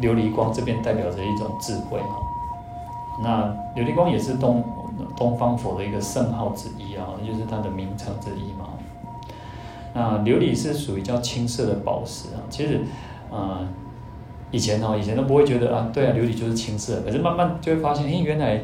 [0.00, 2.18] 琉璃光这边代表着一种智慧哈。
[3.22, 3.44] 那
[3.80, 4.64] 琉璃光也是东
[5.16, 8.70] 东方佛的一个圣号之一啊，就是它的名称之一嘛。
[9.94, 12.80] 那琉璃是属于叫青色的宝石啊，其实、
[13.30, 13.66] 呃、
[14.50, 18.62] 以前哈以前都不会觉得啊，对啊，琉璃就是青色，可是慢慢就会发现，哎，原来、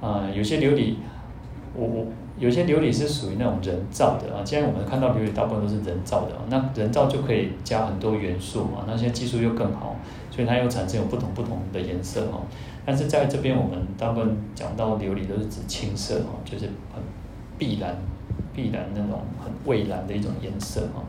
[0.00, 0.96] 呃、有些琉璃
[1.74, 2.06] 我我。
[2.40, 9.94] 有些琉璃是属于那种人造的啊，既然我们看到琉璃大部分都是人造的，那人造就可以加很多元素嘛，那些技术又更好，
[10.30, 12.40] 所以它又产生有不同不同的颜色哈。
[12.86, 17.02] 但是在这边我们大部分讲到琉璃都是指青色哈，就是很
[17.58, 17.94] 碧蓝、
[18.54, 21.04] 碧蓝那种很蔚蓝的一种颜色哈。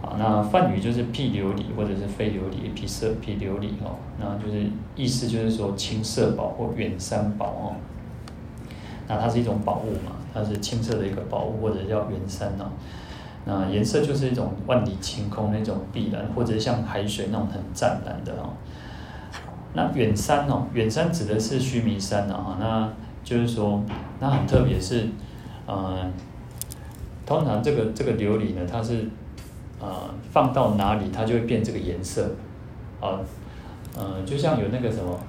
[0.00, 7.74] 好，那梵语就是辟琉璃或者是非琉璃，辟色辟琉璃哈，那就是意思就是说青色宝或远山宝哦。
[9.06, 12.64] 那它是一种宝物嘛，它是青色的一个宝物，或者叫远山哦。
[13.44, 18.54] 那颜色就是一种万里晴空那种碧蓝，或者像海水那种很湛蓝的哦。
[19.74, 22.56] 那远山哦，远山指的是须弥山啊。
[22.58, 22.90] 那
[23.22, 23.82] 就是说，
[24.20, 25.06] 那很特别是，
[25.66, 26.10] 呃，
[27.26, 29.06] 通常这个这个琉璃呢，它是
[29.78, 29.88] 呃
[30.32, 32.30] 放到哪里，它就会变这个颜色
[33.00, 33.20] 啊。
[33.94, 35.20] 呃，就像有那个什么，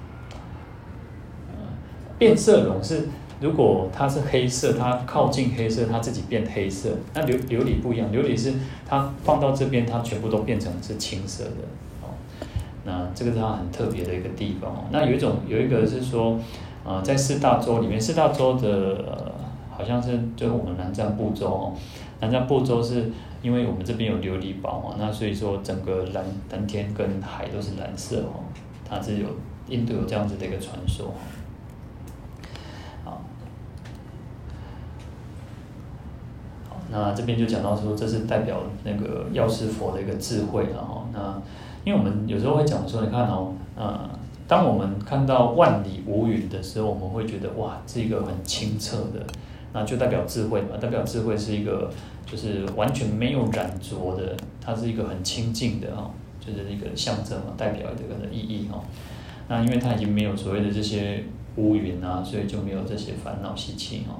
[2.18, 3.06] 变色龙是。
[3.40, 6.90] 如果它是黑色，它靠近黑色，它自己变黑色。
[7.12, 8.54] 那琉琉璃不一样，琉璃是
[8.88, 11.50] 它放到这边，它全部都变成是青色的。
[12.02, 12.08] 哦，
[12.84, 14.84] 那这个是它很特别的一个地方哦。
[14.90, 16.38] 那有一种有一个是说，
[16.84, 19.34] 呃，在四大洲里面，四大洲的，
[19.70, 21.72] 好像是就是我们南瞻部洲哦。
[22.20, 23.10] 南瞻部洲是
[23.42, 28.40] 因为我们这边有琉璃宝嘛，那所以说整个蓝蓝天跟海都是蓝色哦。
[28.88, 29.26] 它是有
[29.68, 31.12] 印度有这样子的一个传说。
[36.90, 41.06] 那这边就讲到说，这是代表那个药师佛的一个智慧了哈。
[41.12, 41.42] 那
[41.84, 44.08] 因为我们有时候会讲说，你看哦，呃，
[44.46, 49.26] 当我们看到万里无云的时候，我们会觉得哇，是一个很清澈的，
[49.72, 50.76] 那就代表智慧嘛。
[50.80, 51.90] 代表智慧是一个
[52.24, 58.82] 就是完全没有染浊的，它是一个很清净的哈，就是一个象征嘛，代表这个的意义哈。
[59.48, 61.24] 那因为它已经没有所谓的这些
[61.56, 64.16] 乌云啊，所以就没有这些烦恼习气哈。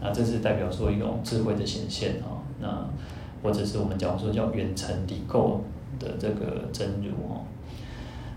[0.00, 2.86] 那这是代表说一种智慧的显现啊，那
[3.42, 5.58] 或者是我们讲说叫远程理垢
[5.98, 7.40] 的这个真如哦。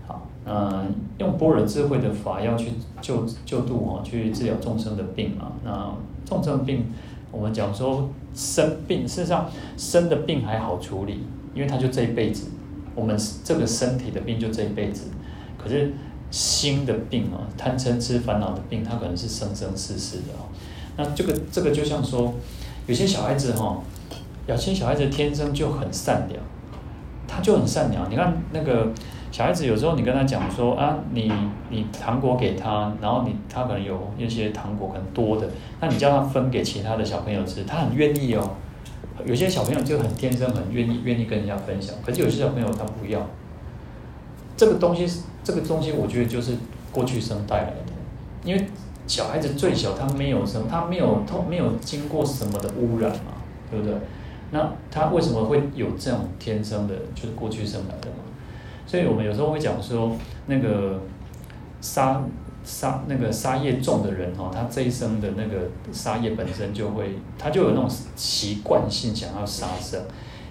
[0.06, 0.84] 好，那
[1.18, 5.52] 用般若智慧的法要去救救度哦，去治疗众生的病嘛。
[5.64, 5.94] 那
[6.24, 6.86] 众生病，
[7.30, 12.48] 我们讲说生病，事实上生的病还好处理，因为他就这一辈子，
[12.94, 15.08] 我们这个身体的病就这一辈子。
[15.56, 15.92] 可是
[16.30, 20.49] 心的病啊，贪嗔痴烦恼的病，它可能是生生世世的哦。
[20.96, 22.34] 那这个这个就像说，
[22.86, 23.78] 有些小孩子哈，
[24.46, 26.40] 有些小孩子天生就很善良，
[27.26, 28.10] 他就很善良。
[28.10, 28.88] 你看那个
[29.30, 31.32] 小孩子，有时候你跟他讲说啊，你
[31.70, 35.48] 你糖果给他，然后你他可能有一些糖果很多的，
[35.80, 38.50] 那你叫他分给其他的小朋友吃，他很愿意哦。
[39.26, 43.20] 有些小朋友就很天生，很愿意愿意跟人家分享，可是有些小朋友他不要。
[44.56, 46.54] 这个东西，这个东西，我觉得就是
[46.90, 47.92] 过去生带来的，
[48.44, 48.66] 因为
[49.10, 53.32] 小孩子最小，他没有什么，他没有透，没有经过什么的污染嘛，
[53.68, 53.92] 对不对？
[54.52, 58.22] 那他为什么会有这种天生的，就是过去生来的嘛？
[58.86, 61.00] 所以我们有时候会讲说，那个
[61.80, 62.22] 杀
[62.62, 70.00] 杀那个杀业重的人哦，他这一生的那个杀业本身就会，他就有那种习惯性想要杀生。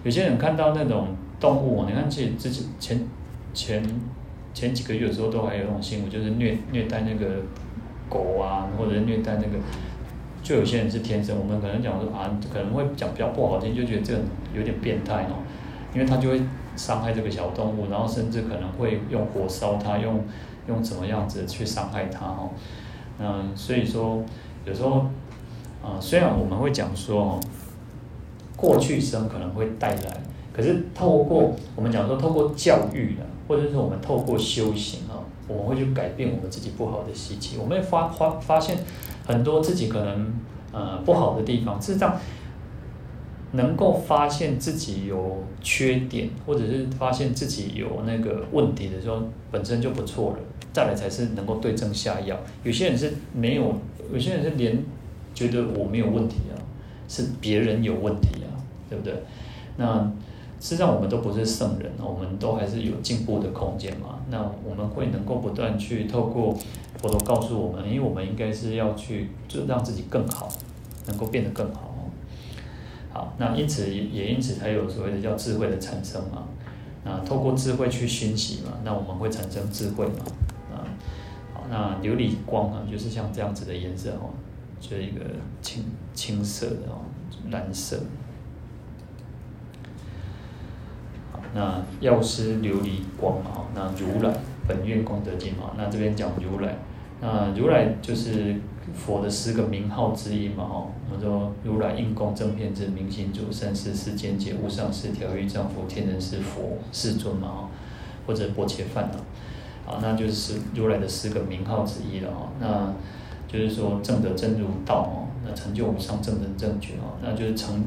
[0.03, 3.07] 有些人看到那种动物，你看，其实之前。
[3.51, 3.83] 前
[4.53, 7.41] 前几个月的时候，都还有那种新闻，就是虐虐待那个
[8.09, 9.57] 狗啊，或者虐待那个，
[10.41, 11.37] 就有些人是天生。
[11.37, 14.19] 我们可能讲说啊，可能会讲比较不好听，就觉得这个
[14.55, 15.43] 有点变态哦，
[15.93, 16.41] 因为他就会
[16.75, 20.23] 伤害这个小动物，然后甚至可能会用火烧它，用
[20.67, 22.49] 用怎么样子去伤害它哦。
[23.19, 24.23] 嗯，所以说
[24.65, 25.05] 有时候
[25.83, 27.39] 啊，虽然我们会讲说哦，
[28.55, 30.17] 过去生可能会带来，
[30.51, 33.23] 可是透过我们讲说透过教育的。
[33.49, 34.99] 或者是我们透过修行，
[35.49, 37.57] 我们会去改变我们自己不好的习气。
[37.57, 38.77] 我们会发发发现
[39.25, 40.33] 很多自己可能
[40.71, 42.15] 呃不好的地方，事实上
[43.51, 50.37] 能够发现自己有缺点，或者是发现自己有那个问题的时候，本身就不错了。
[50.71, 52.39] 再来才是能够对症下药。
[52.63, 53.73] 有些人是没有，
[54.13, 54.77] 有些人是连
[55.33, 56.53] 觉得我没有问题啊，
[57.07, 58.53] 是别人有问题啊，
[58.87, 59.13] 对不对？
[59.77, 60.11] 那。
[60.59, 64.19] 实际上我们都不是圣人，我们都还是有进步的空间嘛。
[64.29, 66.53] 那我们会能够不断去透过
[67.01, 70.51] 佛陀告诉我们，因为我们应该是要去就让自己更好，
[71.07, 71.95] 能够变得更好。
[73.11, 76.43] 好，那因此也也因此才有所谓的叫智慧的产生嘛。
[77.03, 80.25] 那，透过智慧去熏习嘛，那我们会产生智慧嘛。
[80.71, 80.83] 啊，
[81.53, 84.29] 好，那琉璃光啊，就是像这样子的颜色哦，
[84.79, 85.21] 就是一个
[85.61, 87.01] 青青色的哦，
[87.49, 87.97] 蓝色。
[91.53, 94.31] 那药师琉璃光啊，那如来
[94.67, 96.77] 本愿功德经嘛，那这边讲如来，
[97.21, 98.55] 那如来就是
[98.93, 107.69] 佛的十个名号之一嘛，哈，我们说如来应供正遍智明行足善逝世间解无上士调御丈夫天人师佛世尊嘛，哈，
[108.27, 109.17] 或者波切梵啊，
[109.87, 112.93] 啊，那就是如来的十个名号之一了，哈，那
[113.47, 117.83] 就是说正得真如道哦，那成就无上正等正觉哦，那就是成。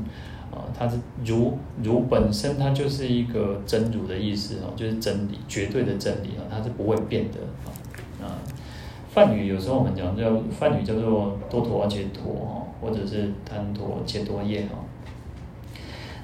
[0.53, 7.39] 啊，它是如如本身，它就是一个真如的意思哦，就是真理，绝对的真理啊，它是不会变的
[8.23, 8.37] 啊。
[9.11, 14.79] 梵语有时候我们讲叫梵语叫做多陀阿伽陀哦，或者是贪陀伽多夜哈。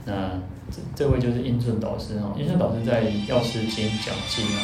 [0.05, 0.31] 那
[0.71, 4.61] 这这位就是英顺导师哈，印顺导师在药师经讲经啊，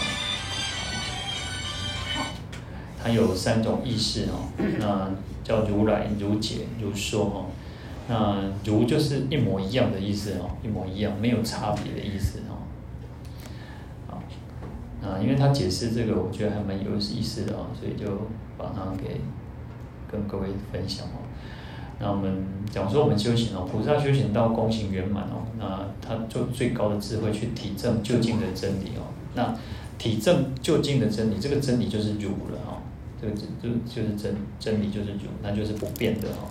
[3.03, 5.11] 他有三种意思哦，那
[5.42, 7.46] 叫如来、如解、如说哈。
[8.09, 12.61] 那如就是一模一样的意思哦，一模一样，没有差别的意思哦。
[15.03, 18.07] 啊，因为他解释这个，我觉得还蛮有意思的哦，所以就
[18.57, 19.21] 把它给
[20.11, 21.21] 跟各位分享哦。
[22.01, 29.05] 那我们讲说我们修行哦，菩萨修行到功行圆满哦，那他就最高的智慧去体证究竟的真理哦。
[29.35, 29.55] 那
[29.99, 32.81] 体证究竟的真理，这个真理就是如了哦，
[33.21, 36.49] 这个就就是真真理就是如，那就是不变的哦。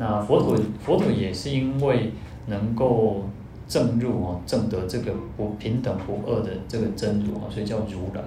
[0.00, 2.10] 那佛陀佛陀也是因为
[2.46, 3.22] 能够
[3.68, 8.22] 证入哦，证得这个不平等不二的这个真如啊，所以叫如来，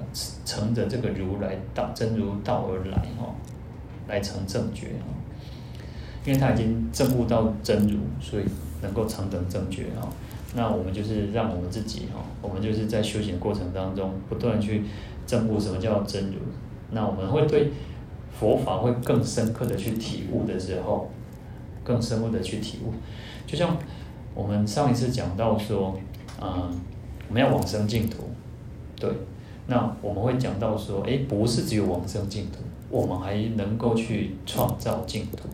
[0.45, 3.33] 乘着这个如来道真如道而来哈，
[4.07, 5.09] 来成正觉啊。
[6.23, 8.43] 因为他已经证悟到真如，所以
[8.83, 10.07] 能够成等正觉啊。
[10.53, 14.83] 那我们就是让我们自己哈，我们就是在修行过程当中不断去
[15.25, 16.33] 证悟什么叫真如。
[16.91, 17.71] 那我们会对
[18.31, 21.09] 佛法会更深刻的去体悟的时候。
[21.83, 22.93] 更深入的去体悟，
[23.45, 23.77] 就像
[24.33, 25.93] 我们上一次讲到说，
[26.41, 26.71] 嗯，
[27.27, 28.23] 我们要往生净土，
[28.95, 29.09] 对，
[29.67, 35.49] 那我们会讲到说，诶，不是只有往生净土，我们还能够去创造净土。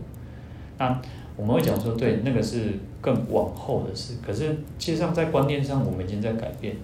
[0.78, 1.02] 那
[1.36, 4.16] 我们会讲说，对，那个是更往后的事。
[4.26, 6.76] 可是，其实上在观念上，我们已经在改变。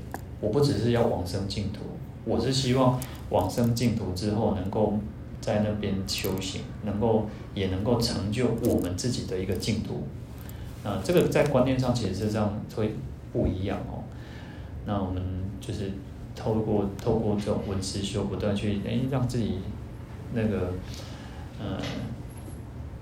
[0.42, 1.82] 我不只是要往生净土，
[2.26, 3.00] 我是希望
[3.30, 4.98] 往生净土之后能够。
[5.42, 7.24] 在那边修行，能够
[7.56, 10.04] 也能够成就我们自己的一个净土，
[10.84, 12.94] 啊，这个在观念上其实是这样会
[13.32, 14.04] 不一样哦。
[14.86, 15.24] 那我们
[15.60, 15.92] 就是
[16.36, 19.60] 透过透过这种文思修，不断去诶让自己
[20.34, 20.74] 那个，
[21.60, 21.80] 呃，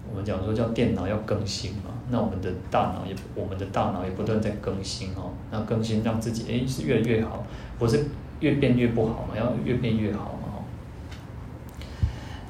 [0.10, 7.44] 我们讲说叫电脑要更新嘛，那我们的大脑也我们的大脑也不断在更新哦，那更新让自己哎是越来越好，
[7.80, 8.06] 不是
[8.40, 10.40] 越变越不好嘛，要越变越好。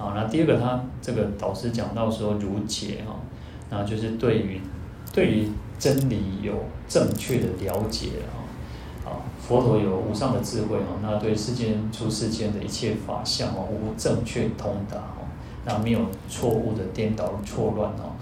[0.04, 3.16] 好，那第二个他这个导师讲到说如解哈，
[3.70, 4.60] 那就是对于
[5.14, 5.48] 对于
[5.80, 8.44] 真理有正确的了解啊。
[9.40, 15.28] 佛陀有无上的智慧哦，那对世间出世间的一切法相哦，无正确通达哦，
[15.66, 16.00] 那没有
[16.30, 18.16] 错误的颠倒错乱哦，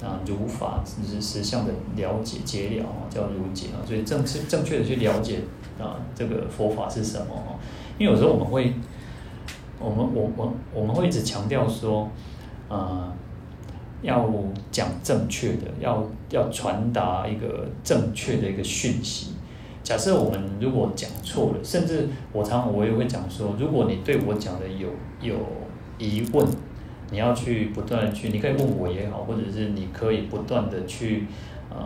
[0.00, 5.40] 那如法实实相的了解解了哦，叫如解啊，所以正是正确的去了解
[5.78, 7.56] 啊，这个佛法是什么哦？
[7.98, 8.74] 因为有时候我们会，
[9.82, 12.08] 我们我我我们会一直强调说，
[12.68, 13.12] 呃，
[14.02, 14.28] 要
[14.70, 19.32] 讲正确的，要要传达一个正确的一个讯息。
[19.82, 24.88] 假设我们如果讲错了，甚至我常常我也会讲说，如果你对我讲的有
[25.20, 25.34] 有
[25.98, 26.46] 疑问，
[27.10, 31.26] 你要去不断去，你可以问我也好，或者是你可以不断的去
[31.68, 31.76] 呃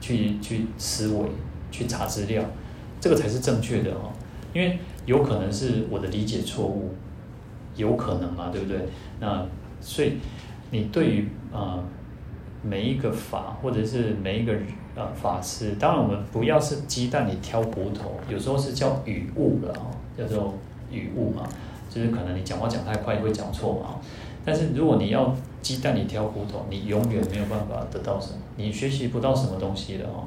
[0.00, 1.30] 去去思维，
[1.70, 2.44] 去查资料，
[3.00, 4.12] 这个才是正确的哦。
[4.52, 6.90] 因为有可能是我的理解错误，
[7.78, 8.78] 有可能嘛，对不对？
[9.18, 9.42] 那
[9.80, 10.18] 所以
[10.70, 11.82] 你对于啊。
[12.60, 14.52] 每一个法，或者是每一个
[14.96, 20.54] 呃法师，当然我们不要是鸡蛋里挑骨头，有时候是叫语误了哦，叫做
[20.90, 21.44] 语误嘛，
[21.88, 24.00] 就是可能你讲话讲太快会讲错嘛。
[24.44, 30.26] 但是如果你要鸡蛋里挑骨头，你永远没有办法得到什么，你学习不到什么东西的哦。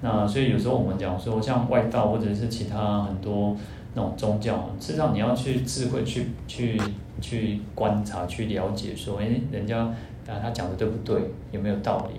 [0.00, 3.56] 那所以有时候我们讲说，像外道或者是其他很多
[3.94, 6.80] 那种宗教，事实上你要去智慧去去
[7.20, 9.92] 去观察去了解，说，哎，人家。
[10.26, 11.20] 啊，他讲的对不对？
[11.52, 12.18] 有没有道理？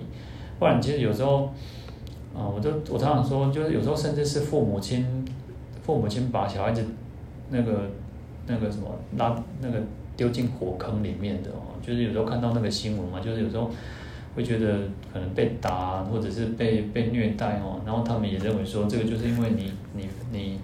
[0.60, 1.46] 不然，其实有时候，
[2.32, 5.04] 啊，我都我常常说，就是有时候甚至是父母亲，
[5.82, 6.84] 父母亲把小孩子
[7.50, 7.90] 那个
[8.46, 9.82] 那个什么拉那个
[10.16, 13.68] 丢进火坑里面的哦，就是有时候看到那个新闻嘛，就是有时候
[14.36, 20.60] 会觉得可能被打或者是被被虐待哦，然后他们也认为说这个就是因为你你你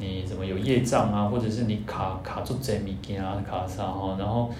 [0.00, 4.50] 你怎么有业障啊，或者是你卡卡住这物件啊卡啥哦，然后。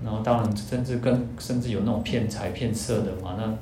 [0.00, 3.52] 然后当然，甚至跟甚至有那种骗财骗色的嘛，那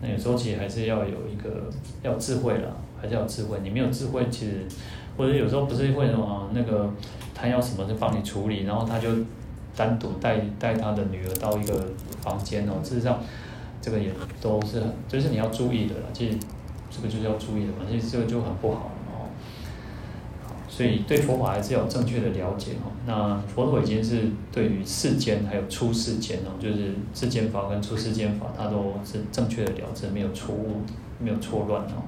[0.00, 1.70] 那有时候其实还是要有一个
[2.02, 3.58] 要智慧了，还是要智慧。
[3.62, 4.66] 你没有智慧，其实
[5.18, 6.90] 或者有时候不是会什么那个
[7.34, 9.10] 他要什么就帮你处理，然后他就
[9.76, 11.84] 单独带带他的女儿到一个
[12.22, 12.80] 房间哦。
[12.82, 13.20] 事实上，
[13.82, 16.06] 这个也都是，就是你要注意的了。
[16.14, 16.38] 其实
[16.90, 18.90] 这个就是要注意的嘛，其实这个就很不好。
[20.78, 22.92] 所以对佛法还是要正确的了解哦。
[23.04, 30.82] 那佛陀已经是对于世间还有出世间哦，就是世间法跟出世间法，他都是正确的了解，没有错误，
[31.18, 32.06] 没有错乱哦。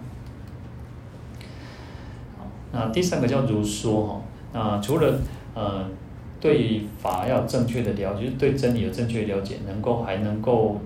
[2.70, 4.22] 那第三个叫如说哦。
[4.52, 5.18] 那除了
[5.52, 5.84] 呃
[6.40, 10.80] 对法要正确的了解，就是对真理有正确的了解，能够还能够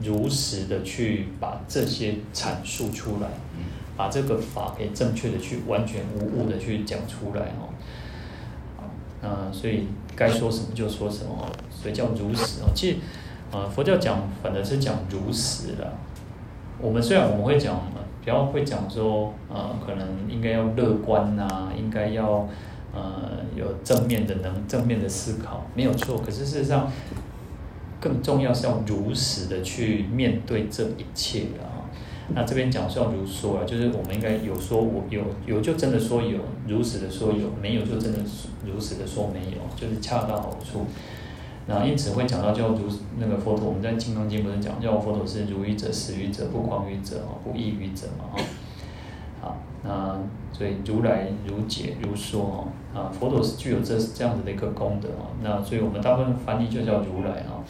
[0.00, 3.28] 如实的去把这些阐述出来。
[3.96, 7.70] 把这个法给正确的去完全无误的去讲出来哦，
[9.22, 9.86] 那所以
[10.16, 12.70] 该说什么就说什么，所以叫如实哦。
[12.74, 12.96] 其实，
[13.52, 15.92] 呃，佛教讲反而是讲如实的。
[16.80, 17.80] 我们虽然我们会讲，
[18.20, 22.48] 比较会讲说，呃，可能应该要乐观呐，应该要
[22.92, 26.18] 呃有正面的能正面的思考，没有错。
[26.18, 26.90] 可是事实上，
[28.00, 31.73] 更重要是要如实的去面对这一切的。
[32.28, 38.18] 那这边讲是要如说啊，就是我们应该有说，我有有就真的说有，如实的说有，没有就真的
[38.64, 40.86] 如实的说没有，就是恰到好处。
[41.66, 48.40] 那因此会讲到叫如那个佛陀，我们在《金刚经》不是讲叫佛陀是如语者、实语者、不誑语者、不异语者嘛？
[49.42, 50.18] 好，那
[50.50, 52.40] 所以如来如解如说
[52.94, 55.28] 哦，啊，佛陀是具有这这样子的一个功德哦。
[55.42, 57.60] 那所以我们大部分翻译就叫如来啊。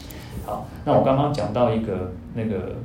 [0.45, 2.77] 好，那我刚刚讲到一个那个。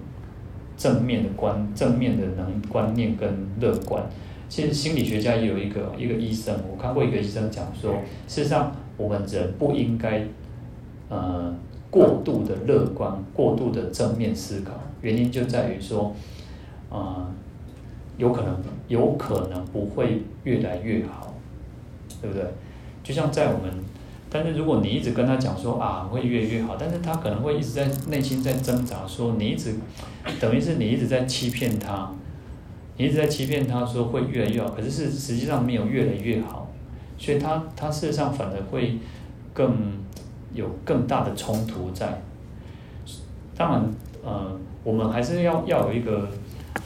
[0.80, 3.28] 正面的观，正面的能观念跟
[3.60, 4.02] 乐观。
[4.48, 7.92] 其实心理学家也有一个一个医生，我看过一个医生讲说，
[8.26, 10.24] 事实上我们人不应该
[11.10, 11.54] 呃
[11.90, 14.72] 过度的乐观，过度的正面思考。
[15.02, 16.16] 原因就在于说，
[16.88, 17.30] 呃，
[18.16, 18.56] 有可能
[18.88, 21.34] 有可能不会越来越好，
[22.22, 22.42] 对不对？
[23.02, 23.70] 就像在我们。
[24.32, 29.74] 但是如果你一直跟他讲说啊会越来越好，但是他可能会一直在内心在挣扎，说你一直
[30.38, 32.12] 等于是你一直在欺骗他，
[32.96, 36.70] 你一直在欺骗他说会越来越好，可是是实际上没有越来越好，
[37.18, 38.98] 所以他他事实上反而会
[39.52, 39.76] 更
[40.54, 42.22] 有更大的冲突在。
[43.56, 46.28] 当然呃，我们还是要要有一个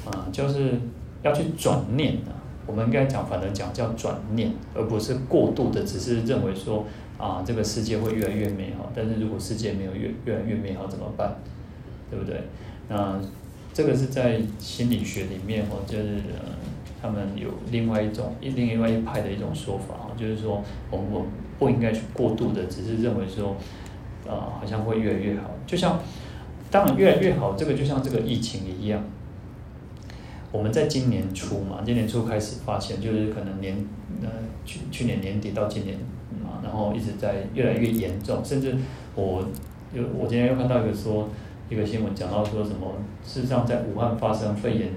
[0.06, 0.72] 呃，就是
[1.22, 2.33] 要去转念的。
[2.66, 6.84] 我们应该讲，反正讲叫转念，而不是过度的，只是认为说
[7.18, 8.90] 啊，这个世界会越来越美好。
[8.94, 11.36] 但是如果世界没有越越来越美好怎么办？
[12.10, 12.40] 对不对？
[12.88, 13.20] 那
[13.72, 16.54] 这个是在心理学里面哦，就是呃，
[17.02, 21.26] 他们有另外一种另外一派的一种说法哦，就是说我们我
[21.58, 23.56] 不应该去过度的，只是认为说，
[24.26, 25.50] 啊，好像会越来越好。
[25.66, 25.98] 就像
[26.70, 29.02] 当然越来越好，这个就像这个疫情一样。
[30.54, 33.74] 我们在今年初嘛，今年初开始发现，就是可能年
[34.22, 34.28] 呃
[34.64, 35.98] 去去年年底到今年
[36.40, 38.72] 嘛，然后一直在越来越严重，甚至
[39.16, 39.44] 我
[39.92, 41.28] 又我今天又看到一个说
[41.68, 42.94] 一个新闻讲到说什么，
[43.24, 44.90] 事实上在武汉发生肺炎，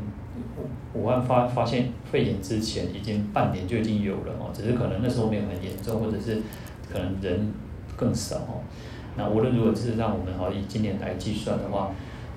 [0.93, 6.39] 武汉发发现肺炎之前，已经半年就已经有了哦，只是可能那时候没有很严重，或者是
[6.87, 7.51] 可能人
[7.95, 8.61] 更少哦。
[9.15, 11.89] 那无论如何，事实上我们好以今年来计算的话。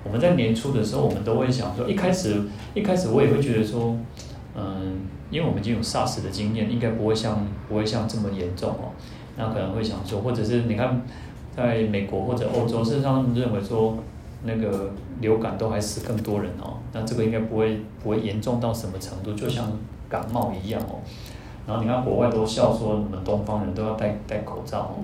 [0.03, 2.41] 我们在年初的时候，我们都会想说，一开始
[2.73, 3.95] 一开始我也会觉得说，
[4.55, 8.91] 嗯，因为我们已经有 SARS 的经验，应该不会像不会像这么严重哦。
[9.37, 11.01] 那可能会想说，或者是你看，
[11.55, 13.97] 在美国或者欧洲，事实上他们认为说，
[14.43, 16.77] 那个流感都还死更多人哦。
[16.91, 19.71] 那这个应该不会不会严重到什么程度，就像
[20.09, 20.99] 感冒一样哦。
[21.67, 24.95] 然后你看国外都笑说，你们东方人都要戴戴口罩哦。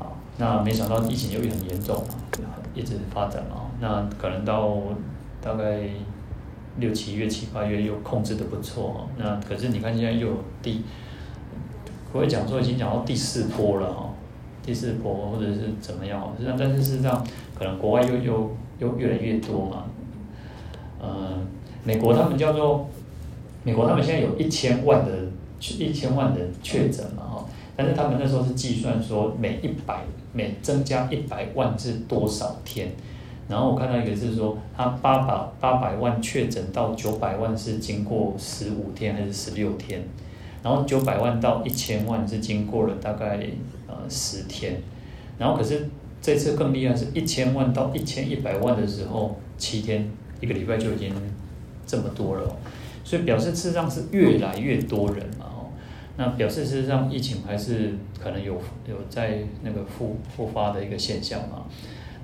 [0.00, 2.14] 好，那没想到疫情又很严重嘛，
[2.74, 3.65] 一直发展嘛。
[3.80, 4.78] 那可能到
[5.40, 5.80] 大概
[6.78, 9.08] 六七月、七八月又控制的不错哦。
[9.18, 10.82] 那可是你看现在又有第，
[12.12, 14.10] 不会讲说已经讲到第四波了哦，
[14.62, 16.32] 第四波或者是怎么样？
[16.36, 17.24] 实际上，但是事实上
[17.54, 19.84] 可能国外又又又越来越多嘛。
[20.98, 21.38] 呃，
[21.84, 22.88] 美国他们叫做
[23.62, 25.12] 美国，他们现在有一千万的
[25.60, 27.44] 一千万的确诊嘛哈，
[27.76, 30.02] 但是他们那时候是计算说每一百
[30.32, 32.90] 每增加一百万是多少天。
[33.48, 40.02] 然后我看到一个是说，他八百八百万确诊到九百万是经过十五天还是十六天，
[40.64, 43.38] 然后九百万到一千万是经过了大概
[43.86, 44.82] 呃十天，
[45.38, 45.88] 然后可是
[46.20, 51.12] 这次更厉害是一千万到一千一百万的时候七天一个礼拜就已经
[51.86, 52.56] 这么多了，
[53.04, 55.70] 所以表示事实上是越来越多人嘛哦，
[56.16, 58.54] 那表示事实上疫情还是可能有
[58.88, 61.64] 有在那个复复发的一个现象嘛。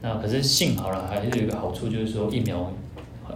[0.02, 2.72] 那可是幸好了，还是有一个好处，就是说疫苗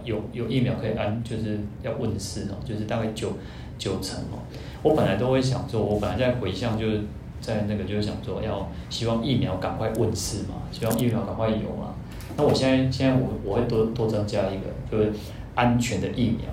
[0.03, 3.31] 有有疫苗可以安，就是要问世哦，就是大概九
[3.77, 4.43] 九成哦。
[4.83, 7.01] 我本来都会想说，我本来在回向，就是
[7.39, 11.95] 在那个就是想说，要希望疫苗赶快问世嘛，希望疫苗赶快有嘛。
[12.35, 15.13] 那我现在现在我我会多多增加一个，就是
[15.55, 16.49] 安全的疫苗，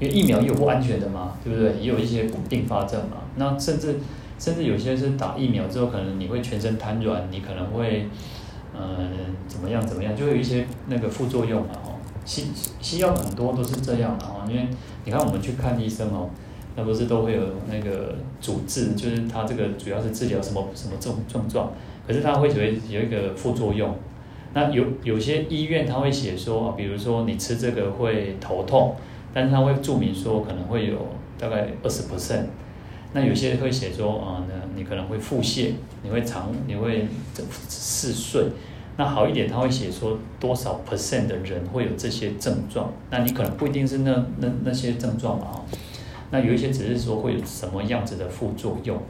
[0.00, 1.74] 因为疫苗也有不安全的嘛，对不对？
[1.80, 3.18] 也有一些并发症嘛。
[3.36, 4.00] 那甚至
[4.36, 8.08] 甚至有些是打疫苗之后，可能你会全身瘫软，你可能会。
[8.80, 9.10] 嗯，
[9.48, 9.84] 怎么样？
[9.84, 10.14] 怎么样？
[10.14, 12.46] 就有一些那个副作用嘛，哦，西
[12.80, 14.68] 西药很多都是这样的哦，因为
[15.04, 16.30] 你看我们去看医生哦，
[16.76, 21.72] 那不是都会有那个主治，就是他这个主要是治疗什么什么症症状，
[22.06, 22.54] 可是他会有
[22.88, 23.96] 有一个副作用。
[24.54, 28.94] 那有有些医院他会写说，比如说你吃这个会头痛，
[29.34, 30.96] 但是他会注明说可能会有
[31.38, 32.44] 大概二十%。
[33.12, 37.06] 那有些会写说啊，那你可能会腹泻，你会肠，你会
[37.68, 38.46] 嗜睡。
[38.96, 42.92] 那好一点，他会写说多少 percent 的人会有这些症状。
[43.10, 45.64] 那你可能不一定是那那那些症状嘛，哦。
[46.30, 49.00] 那有一些只是说会有什么样子的副作用。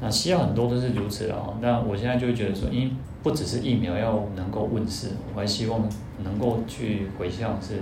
[0.00, 1.54] 那西药很多都是如此啊。
[1.60, 2.90] 那我现在就觉得说，因为
[3.22, 5.88] 不只是疫苗要能够问世，我还希望
[6.22, 7.80] 能够去回向是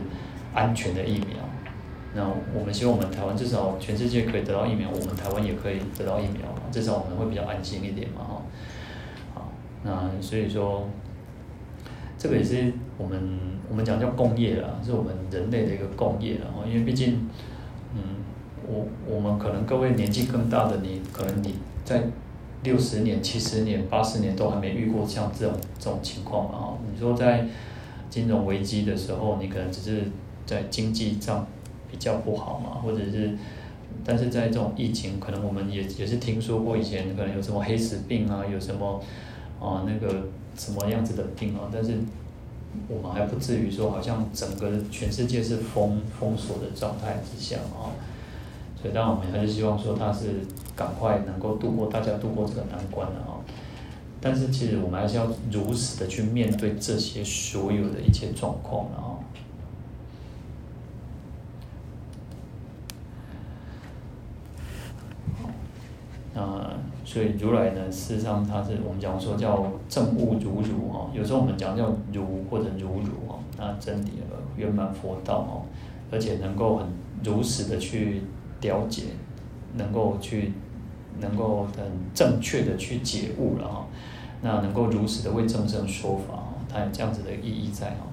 [0.54, 1.36] 安全的疫苗。
[2.16, 2.24] 那
[2.56, 8.42] 我们希望我们台湾至少全世界可以得到疫苗，我们台湾也可以得到疫苗，至少我们会比较安心一点嘛，哈。
[9.34, 9.52] 好，
[9.82, 10.88] 那所以说，
[12.16, 13.20] 这个也是我们
[13.68, 17.28] 我们讲叫共业啦，是我们人类的一个共业啦，因为毕竟，
[17.96, 18.00] 嗯，
[18.68, 22.04] 我我们可能各位年纪更大的你，可能你在
[22.62, 26.78] 六十年、七十年、八十年都还没遇过像这种这种情况嘛，哈。
[26.92, 27.44] 你说在
[28.08, 30.04] 金融危机的时候，你可能只是
[30.46, 31.44] 在经济上。
[31.94, 33.38] 比较不好嘛，或者是，
[34.04, 39.00] 但是在这种疫情，可能我们也也是听说过以前可能有什么黑死病啊，有什么
[39.60, 40.26] 啊那个
[40.58, 41.98] 什么样子的病啊，但是
[42.88, 47.94] 我们还不至于说好像整个全世界是封封锁的状态之下啊，
[48.82, 50.40] 所以当然我们还是希望说他是
[50.74, 53.38] 赶快能够度过大家度过这个难关的啊，
[54.20, 59.13] 但是其实我们还是要如实的去面对这些所有的一切状况啊。
[66.34, 66.72] 啊，
[67.04, 74.10] 所以如来呢，事实上他是我们讲说叫正悟如如哈，有时候我们讲叫如或者如如哈，那真理
[74.56, 75.62] 圆满佛道哦，
[76.10, 76.86] 而且能够很
[77.22, 78.22] 如实的去
[78.62, 79.02] 了解，
[79.76, 80.52] 能够去
[81.20, 83.86] 能够很正确的去解悟了哈，
[84.42, 88.10] 那能够如实的为众生说法哦，它有这样子的意义在哦。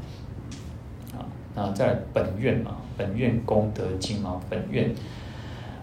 [1.18, 4.90] 啊，那在本愿嘛，本愿功德经嘛，本愿，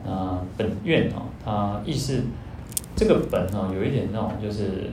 [0.07, 1.13] 啊，本愿
[1.49, 2.23] 啊，意思
[2.95, 4.91] 这个本啊，有一点那种就是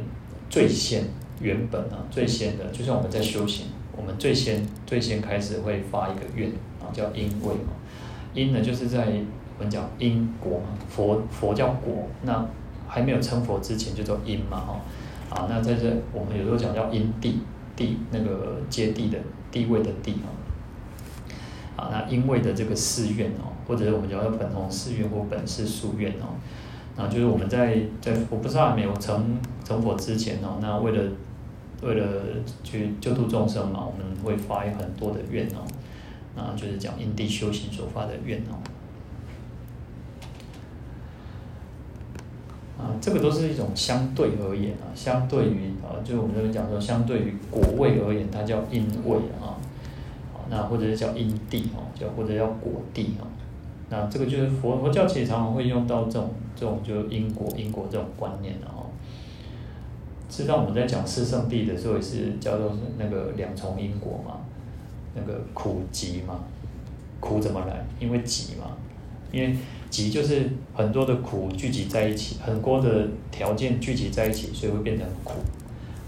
[0.49, 1.03] 最先
[1.41, 3.66] 原本啊，最先的，就像我们在修行，
[3.97, 6.49] 我们最先最先开始会发一个愿
[6.80, 7.74] 啊，叫因位嘛，
[8.34, 9.08] 因呢就是在。
[9.58, 12.45] 我们讲因果嘛，佛佛叫果，那
[12.89, 14.82] 还没有成佛之前就叫因嘛，哈，
[15.30, 17.39] 啊，那在这我们有时候讲叫因地
[17.74, 19.18] 地那个接地的
[19.49, 20.28] 地位的地啊，
[21.76, 26.36] 啊，那因为的这个誓愿哦，或者是我们叫做本弘誓愿或本誓夙愿哦，
[26.95, 31.11] 那就是我们在在我不知道还没有成成佛之前哦，那为了
[31.82, 32.07] 为了
[32.63, 35.65] 去救度众生嘛，我们会发很多的愿哦，
[36.36, 38.55] 那就是讲因地修行所发的愿哦。
[42.78, 49.55] 啊，这个都是一种相对而言啊，相对于啊，就是我们这边讲说，相对于果位而言，它叫因位啊，
[50.49, 53.27] 那或者是叫因地哦，叫或者叫果地哦，
[53.89, 58.85] 那这个就是佛佛教其实常常会用到这种这种就因果因果这种观念啊。
[60.29, 64.37] 实际上我们在讲四圣谛的时候，也是叫做那个两重因果嘛，
[65.15, 66.39] 那个苦集嘛，
[67.19, 67.85] 苦怎么来？
[67.99, 68.75] 因为集嘛，
[69.31, 69.55] 因为。
[69.87, 75.35] 集就是很多的苦聚集在一起，很多的条件聚集在一起，所以会变成苦。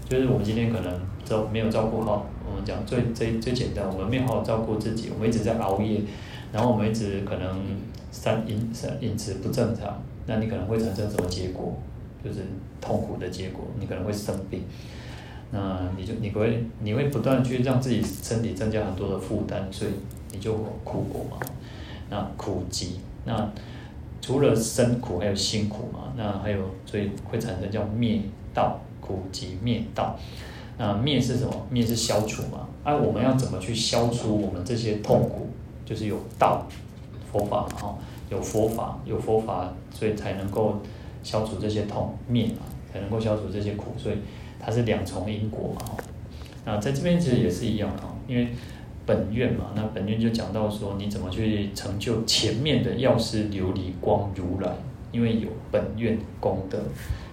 [0.06, 6.00] 就是我们今天可能照没有照顾好，我们讲最最最简单，我们没有好好照顾自己，我们一直在熬夜，
[6.52, 7.62] 然后我们一直可能
[8.10, 11.76] 三饮三饮食不正常，那你可能会产生什么结果？
[12.24, 12.40] 就是
[12.80, 14.64] 痛苦的结果，你可能会生病。
[15.50, 19.90] 那你就你会你会不断去让自己身体增加很多的负担，所以
[20.32, 21.38] 你就苦果嘛。
[22.10, 23.50] 那苦集那。
[24.20, 26.12] 除了生苦，还有辛苦嘛？
[26.16, 28.20] 那还有，所以会产生叫灭
[28.52, 30.18] 道苦集灭道。
[30.78, 31.66] 那灭是什么？
[31.68, 32.68] 灭是消除嘛？
[32.84, 35.48] 哎、我们要怎么去消除我们这些痛苦？
[35.84, 36.66] 就是有道
[37.30, 37.98] 佛法嘛，哈，
[38.30, 40.80] 有佛法，有佛法，所以才能够
[41.22, 42.62] 消除这些痛灭嘛，
[42.92, 43.92] 才能够消除这些苦。
[43.98, 44.16] 所以
[44.58, 45.96] 它是两重因果嘛，哈。
[46.64, 48.48] 那在这边其实也是一样的，因为。
[49.06, 54.70] 本愿嘛，那本愿就讲到说，你怎么去成就前面的药师琉璃光如来？
[55.10, 56.78] 因为有本愿功德，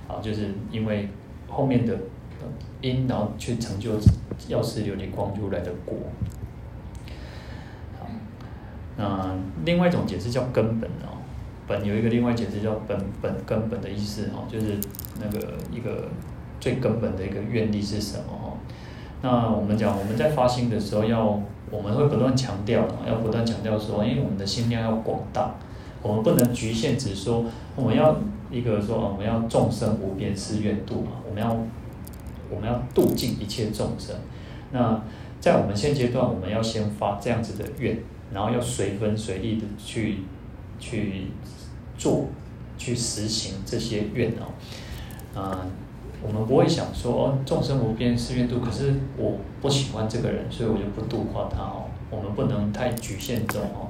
[0.08, 1.10] 啊，就是因为
[1.50, 1.98] 后面的
[2.82, 3.92] 因，然后去成就
[4.48, 5.96] 药师琉璃光如来的果。
[8.98, 11.20] 那另外一种解释叫根本哦，
[11.68, 14.78] 本有一个另外解释叫本本根本的意思哦，就是
[15.20, 16.10] 那个一个
[16.60, 18.58] 最根本的一个愿力是什么哦？
[19.22, 21.42] 那我们讲我们在发心的时候要。
[21.72, 25.56] 我们会不断强调，要不断强调说，因为我们的心量要广大，
[26.04, 27.44] 我们不能局限，只说
[27.76, 28.16] 我们要
[28.52, 31.58] 一个说，我们要众生无边誓愿度嘛，我们要
[32.50, 34.16] 我们要度尽一切众生。
[34.72, 35.02] 那
[35.40, 37.98] 在我们现阶段，我们要先发这样子的愿，
[38.34, 40.20] 然后要随分随力的去
[40.80, 41.28] 去
[41.98, 42.26] 做，
[42.78, 45.66] 去实行这些愿哦，啊、
[46.22, 51.86] 我们不会想说哦，众生无边誓愿度，可是我不喜欢这个人，所以我就不度化他哦。
[52.10, 53.88] 我们不能太局限这种哦，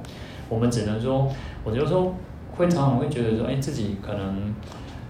[0.49, 1.29] 我们只能说，
[1.63, 2.13] 我就说
[2.55, 4.53] 会常常会觉得说，哎，自己可能，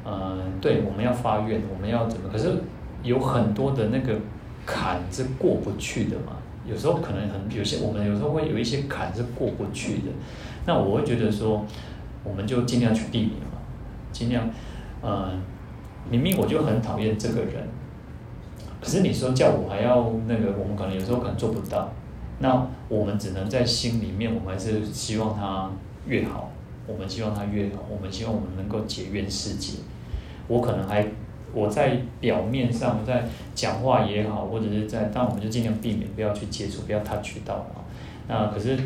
[0.06, 2.30] 嗯、对，我们要发愿，我们要怎么？
[2.30, 2.62] 可是
[3.06, 4.20] 有很多的那个
[4.66, 6.36] 坎是过不去的嘛。
[6.68, 10.12] 有时候可能很有些，我们有时候会有一些坎是过不去的。
[10.66, 11.66] 那我会觉得说，
[12.24, 13.60] 我们就尽量去避免嘛，
[14.12, 14.50] 尽量，
[15.02, 15.32] 呃。
[16.08, 17.68] 明明我就很讨厌这个人，
[18.80, 21.92] 可是你说叫我还要那个，我们可能有时候可能做不到。
[22.38, 25.72] 那我们只能在心里面，我们还是希望他
[26.06, 26.52] 越好，
[26.86, 29.80] 我们希望他越好，我们希望我们能够结缘世界。
[30.48, 31.08] 我可能还
[31.56, 33.24] 我在表面上在
[33.56, 37.82] 讲话也好，或者是在，但我们就尽量避免不要去接触，不要 touch 到啊。
[38.28, 38.78] 那可是。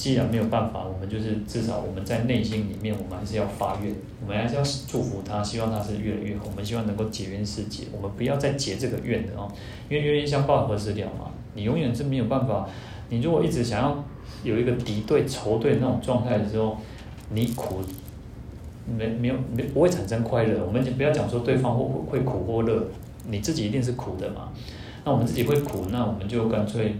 [0.00, 6.44] 既然没有办法，我们就是至少我们在内心里面，我们还是要发愿，我们还是要祝福他，希望他是越来越好。
[6.46, 9.46] 我们希望能够结缘世界，我们不要再结这个愿的哦，
[9.90, 12.66] 因为冤冤相报何时了嘛，你永远是没有办法。
[13.10, 14.02] 你如果一直想要
[14.42, 16.78] 有一个敌对仇对那种状态的时候，
[17.34, 17.82] 你苦
[18.86, 20.64] 没没有没不会产生快乐。
[20.64, 22.82] 我们就不要讲说对方会会苦或乐，
[23.28, 24.48] 你自己一定是苦的嘛。
[25.04, 26.94] 那我们自己会苦，那我们就干脆。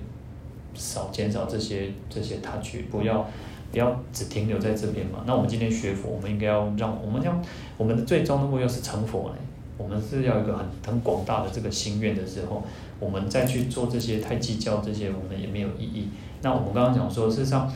[0.72, 3.28] 少减少这些这些他去，不要
[3.72, 5.24] 不要只停留在这边嘛。
[5.26, 7.42] 那我们今天学佛，我们应该要让我们要
[7.76, 9.34] 我们的最终的目标是成佛呢。
[9.76, 12.62] 我们是要一个很很广大的这个心愿的时候，
[13.00, 16.08] 我们再去做这些太计较这些，我们也没有意义。
[16.40, 17.70] 那我们刚刚讲说，事实上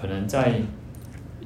[0.00, 0.54] 可能在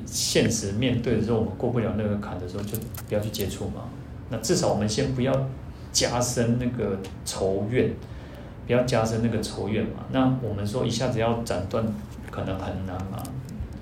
[0.06, 2.76] 现实面对的时候，我们过不了那个坎的时候，就
[3.08, 3.82] 不要去接触嘛。
[4.30, 5.32] 那至少我们先不要
[5.92, 7.90] 加深那个仇怨，
[8.66, 10.04] 不要加深那个仇怨嘛。
[10.10, 11.84] 那我们说一下子要斩断，
[12.30, 13.22] 可能很难嘛。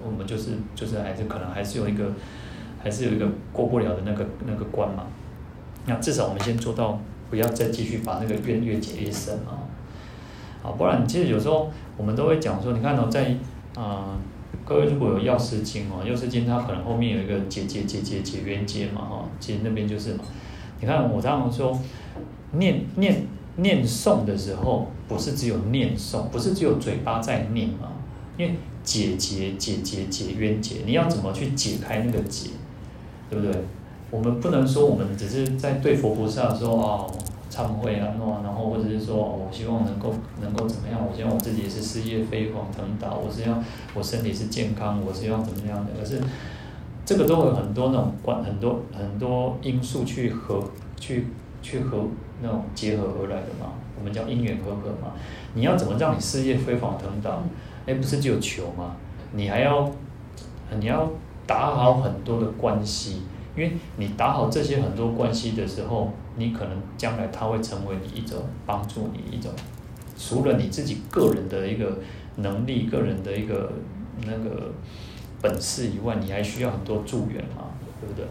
[0.05, 2.11] 我们就是就是还是可能还是有一个，
[2.83, 5.07] 还是有一个过不了的那个那个关嘛。
[5.87, 6.99] 那至少我们先做到，
[7.31, 9.59] 不要再继续把那个怨越结越深嘛。
[10.63, 13.37] 好，不然其实有时候我们都会讲说，你看哦，在
[13.77, 14.19] 啊。
[14.73, 20.25] 各位如果有药师经哦，药师经它可能后面有一个解结结结结缘结嘛哈，其实那边就是嘛。
[20.81, 21.79] 你看我常常说，
[22.53, 27.93] 念念念诵的时候，不是只有念诵，不是只有嘴巴在念嘛，
[28.39, 32.49] 因为解结解结解冤结，你要怎么去解开那个结，
[33.29, 33.55] 对不对？
[34.11, 37.07] 我们不能说我们只是在对佛菩萨说哦。
[37.53, 40.99] 忏悔啊，那然后或者是说，我希望能够能够怎么样？
[41.07, 45.93] 我希望我自己是事业飞黄腾达，我希望我身体是健康，我希望怎么样的？
[46.01, 46.19] 可是
[47.05, 50.65] 这个都有很多那种关很多很多因素去合
[50.99, 51.27] 去
[51.61, 52.07] 去合
[52.41, 55.13] 那种结合而来的嘛，我们叫因缘和合嘛。
[55.53, 57.39] 你要怎么让你事业飞黄腾达？
[57.85, 58.97] 哎，不是只有求吗？
[59.33, 59.91] 你还要
[60.79, 61.07] 你要
[61.47, 63.25] 打好很多的关系。
[63.55, 69.51] 因为你打好这些很多关系的时候，你可能将来它会成为你一种帮助你一种，
[70.19, 71.99] 除了你自己个人的一个
[72.37, 73.73] 能力、个人的一个
[74.27, 74.73] 那个
[75.41, 77.71] 本事以外，你还需要很多助缘嘛，
[78.01, 78.25] 对不对？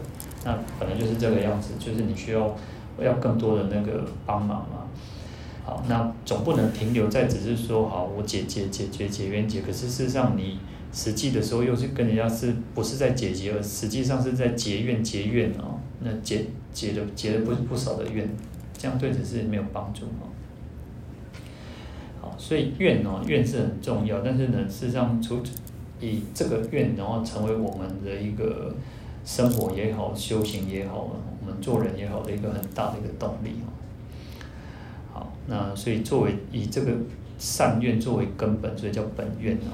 [0.44, 2.56] 那本来就是这个样子，就是你需要
[3.00, 4.86] 要更多的那个帮忙嘛。
[5.64, 10.58] 好，那总不能停留在只是说好我解结解决结缘结，可是事实上你。
[10.94, 18.28] 实际的时候又是跟人家是不是在解结，而实际上是在结怨结怨哦，那结结的结了不不少的怨，
[18.76, 20.28] 这样对只是没有帮助哦。
[22.20, 25.42] 好，所以怨哦，怨是很重要，但是呢，事实上除
[26.00, 28.74] 以这个怨，然后成为我们的一个
[29.24, 31.10] 生活也好、修行也好、
[31.40, 33.68] 我们做人也好的一个很大的一个动力哦。
[35.12, 36.92] 好，那所以作为以这个
[37.38, 39.70] 善愿作为根本，所以叫本愿哦。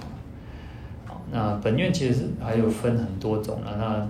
[1.07, 3.77] 好那本愿其实是还有分很多种啊。
[3.79, 4.09] 那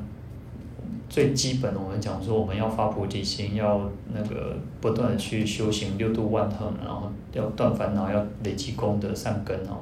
[1.09, 9.78] 最基本的，我们讲说，我们要发菩提心，要那个不断的去修行六度万行，然后要断烦恼，要累积功德善根哦。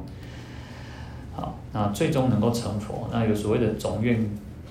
[1.34, 4.28] 好，那最终能够成佛，那有所谓的总愿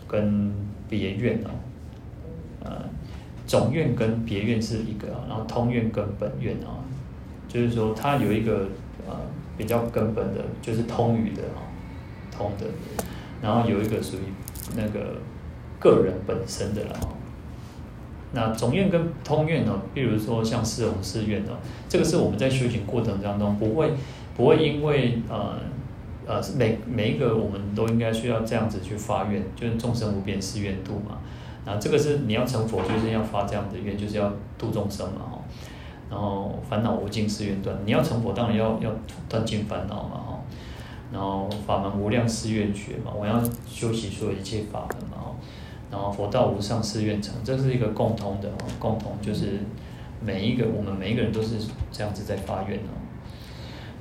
[0.07, 0.53] 跟
[0.89, 1.49] 别愿哦。
[2.63, 2.71] 呃，
[3.45, 6.79] 总愿跟别愿是一个，然后通愿跟本愿啊，
[7.47, 8.67] 就是说它有一个
[9.07, 9.15] 呃
[9.57, 11.61] 比较根本的，就是通语的啊。
[12.37, 12.65] 通的，
[13.41, 14.19] 然后有一个属于
[14.75, 15.15] 那个
[15.79, 16.99] 个人本身的了。
[18.31, 21.55] 那总愿跟通愿呢，比如说像四弘誓愿哦，
[21.87, 23.91] 这个是我们在修行过程当中不会
[24.35, 25.57] 不会因为呃
[26.25, 31.19] 呃每每一个我们都应该需要这样子去发愿，就是众生无边誓愿度嘛。
[31.65, 35.39] 那这个是你要成佛，就是要发这样的愿，就是要度众生嘛哈。
[36.09, 38.91] 然后烦恼无尽誓愿断，你要成佛当然要要
[39.29, 40.39] 断尽烦恼嘛哈。
[41.13, 45.14] 然后法门无量誓愿学嘛，我要修习所有一切法门嘛，
[45.95, 49.59] 然后佛道无上誓愿成，这是一个共通的哦，共同就是
[50.21, 51.55] 每一个我们每一个人都是
[51.89, 52.91] 这样子在发愿哦。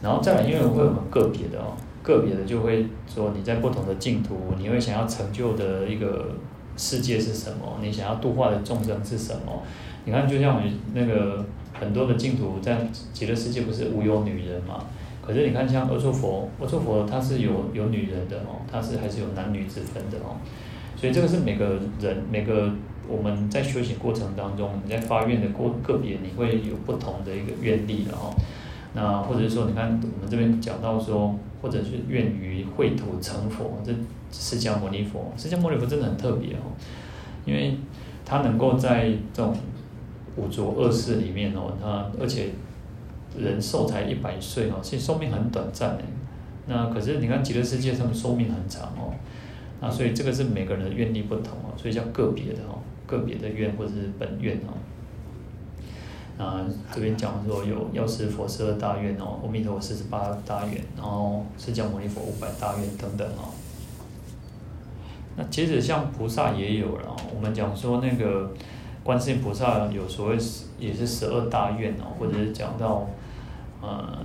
[0.02, 6.32] 然后再来，因为会有个别的哦，个别的就会说你在不同的净土，你会想要成就的一个
[6.76, 7.78] 世界是什么？
[7.80, 9.62] 你想要度化的众生是什么？
[10.04, 14.84] 你看，就像我们那个很多的净土在极乐世界不是无有女人嘛？
[15.24, 20.36] 可是你看，像阿閦佛，阿閦佛他是有有女人的哦，他是还是有男女之分的哦，
[20.96, 22.70] 所以这个是每个人每个
[23.08, 28.34] 我们在修行过程当中，你在发愿的过个别，你会有不同的一个愿力的哦。
[28.94, 33.92] 那或者是说，你看我们这边讲到说，或者是愿于秽土成佛，这
[34.30, 36.72] 释迦牟尼佛，释迦牟尼佛真的很特别哦，
[37.44, 37.76] 因为
[38.24, 39.54] 他能够在这种
[40.36, 42.50] 五浊恶世里面哦，他而且。
[43.36, 46.04] 人寿才一百岁哦，其实寿命很短暂哎。
[46.68, 49.12] 那可是你看极乐世界上面寿命很长哦。
[49.84, 54.72] 啊所以这个是每个人的愿力不同哦，所以叫个别的哦，个别的愿或者是本愿哦。
[56.42, 63.52] 啊，这边讲说有药师佛十二大愿哦，阿弥陀佛四十八大愿，然后释迦牟尼佛五百大愿等等哦。
[65.36, 68.52] 那接着像菩萨也有了，我们讲说那个
[69.02, 70.38] 观世音菩萨有所谓
[70.78, 73.06] 也是十二大愿哦，或者是讲到。
[73.86, 74.24] 呃，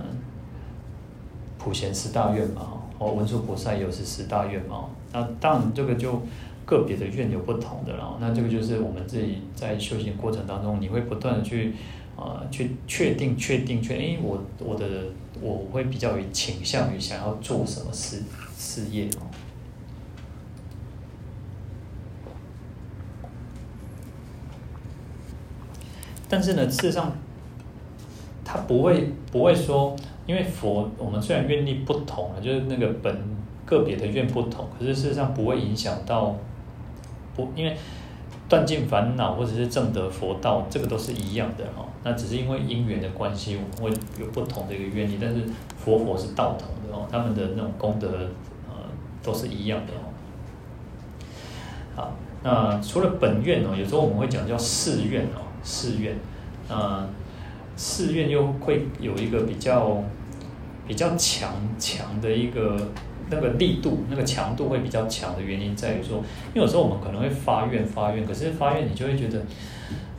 [1.58, 6.22] 普贤十大愿嘛，哦，文殊菩萨也有是十大愿嘛，那当然这个就
[6.64, 8.16] 个别的愿有不同的了。
[8.20, 11.74] 那这个就是我们自己在修行过程当中，你会不断的去
[12.16, 14.86] 呃去确定、确定、确定，哎，我我的
[15.40, 18.22] 我会比较倾向于想要做什么事
[18.56, 19.26] 事业哦。
[26.28, 27.12] 但是呢，事实上，
[28.44, 29.96] 他不会不会说，
[30.26, 33.12] 因为佛我们虽然愿力不同了，就是那个本
[33.70, 36.36] 个别的愿不同，可是事实上不会影响到
[37.36, 37.76] 不，因为
[38.48, 41.86] 断尽烦恼或者是正得佛道，这个都是一样的哈。
[42.02, 45.44] 那只是因为因缘的关系，我们会有不同的一个愿力，但是
[45.78, 48.08] 佛佛是道同的哦，他们的那种功德
[48.68, 48.74] 呃
[49.22, 50.10] 都是一样的哦。
[51.94, 52.12] 好，
[52.42, 56.16] 那除了本愿哦，有时候我们会讲叫誓愿哦，誓愿，
[56.68, 57.08] 呃，
[57.76, 60.02] 誓愿又会有一个比较
[60.88, 62.76] 比较强强的一个
[63.30, 66.18] 那个力度，那个强度会比较强的原因在于说，
[66.52, 69.40] 因为有时候我们可能会发愿发愿，可是发愿你就会觉得。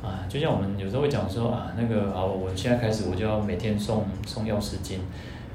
[0.04, 5.00] 啊，就像我们有时候会讲说啊，那个好，我现在开始我就要每天诵诵药师经，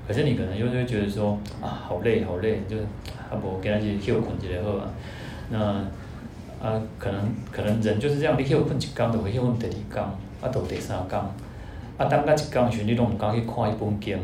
[0.07, 2.85] 可是你可能就会觉得说啊，好累好累，就是
[3.29, 4.89] 啊不，给他去休困一下好啊。
[5.51, 5.59] 那
[6.65, 11.35] 啊，可能可能人就是这样，你休困一天就会休困第二天，啊，到第三缸，
[11.99, 14.17] 啊，等到一天时你都唔敢去看一本经，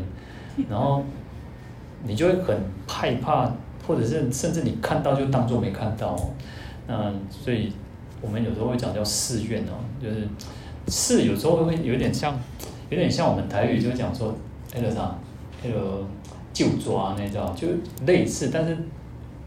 [0.70, 1.02] 然后
[2.04, 3.50] 你就会很害怕，
[3.86, 6.16] 或者是甚至你看到就当作没看到，
[6.86, 7.72] 那所以。
[8.24, 10.28] 我们有时候会讲叫誓愿哦，就是
[10.86, 12.38] 誓有时候会有点像，
[12.88, 14.32] 有点像我们台语就讲说
[14.72, 15.16] 那个啥，
[15.60, 16.06] 那个
[16.52, 17.66] 旧抓那叫，就
[18.06, 18.48] 类似。
[18.52, 18.78] 但是，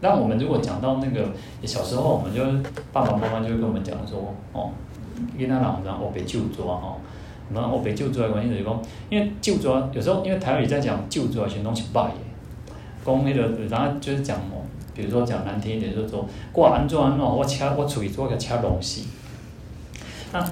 [0.02, 1.32] 让我们如果讲到那个
[1.64, 2.44] 小时候，我们就
[2.92, 4.70] 爸爸妈妈就会跟我们讲说，哦，
[5.34, 6.96] 因为那老人我被旧抓哦，
[7.48, 12.25] 那我被旧抓的关系就是讲，因为旧抓有时候因为台语在讲就抓全都是败的，
[13.06, 14.66] 讲那个然后就是讲哦。
[14.96, 19.06] 比如说讲难听一点，就是说我安怎安怎，我车我出去做个车东西，
[20.32, 20.42] 那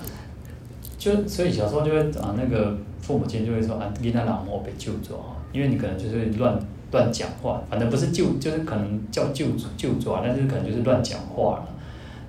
[0.99, 5.17] 就所以小时候就会啊，那个父母亲就会说啊，你那老母被救抓，
[5.51, 6.59] 因为你可能就是乱
[6.93, 9.47] 乱讲话，反正不是救，就是可能叫救
[9.79, 11.69] 救抓，但是可能就是乱讲话了。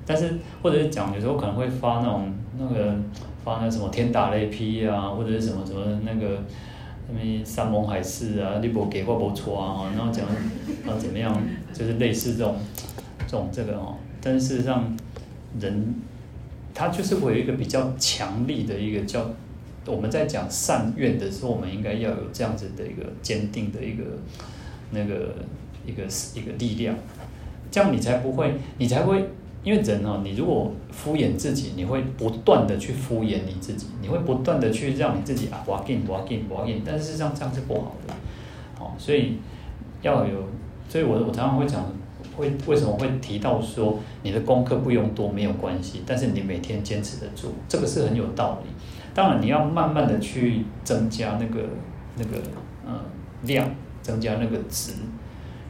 [0.06, 2.96] 但是或者是讲有时候可能会发那种那个
[3.44, 6.38] 发那什么天打雷劈啊，或者是什么什么那个。
[7.08, 11.40] 什么山盟海誓啊，你不给我不错啊，然后讲啊怎么样，
[11.74, 12.56] 就是类似这种
[13.28, 13.96] 这种这个哦。
[14.22, 14.96] 但是事实上，
[15.60, 15.96] 人
[16.74, 19.30] 他就是会有一个比较强力的一个叫
[19.86, 24.04] 我们在讲善愿的时候，我们应该要有这样子的一个坚定的一个
[24.92, 25.36] 那个
[25.86, 26.04] 一个
[26.34, 26.96] 一个力量，
[27.70, 29.30] 这样你才不会，你才会。
[29.66, 38.14] 因为人哦，你如果敷衍自己，你会不断的去敷衍你自己，你会不断的去让你自己啊，我要给你，我要给你，我要给你，但是实上这样是不好的，
[38.80, 39.40] 哦，所以
[40.04, 40.44] 要有，
[40.88, 41.84] 所以我我常常会讲，
[42.38, 48.70] 会为什么会提到说你的功课不用多没有关系，但是你每天坚持的做，这个是很有道理。
[49.16, 51.68] 当然你要慢慢的去增加那个
[52.18, 52.38] 那个
[52.86, 52.94] 嗯
[53.42, 53.68] 量，
[54.04, 54.92] 增加那个值。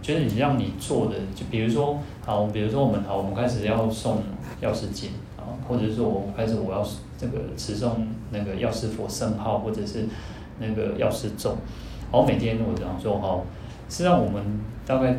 [0.05, 4.21] 就是你让你做的，就比如说，好，比如说我们好，我们开始要送
[4.61, 6.87] 药师经啊，或者说我们开始我要
[7.17, 7.89] 这个持诵
[8.29, 10.05] 那个药师佛圣号，或者是
[10.59, 11.57] 那个药师咒，
[12.11, 13.41] 好，每天我这样说哈，
[13.89, 14.43] 实际上我们
[14.85, 15.15] 大概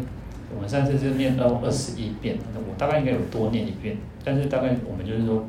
[0.55, 5.45] 我们上次是念到二十一遍，我大概应该有多念一遍，但是大概我们就是说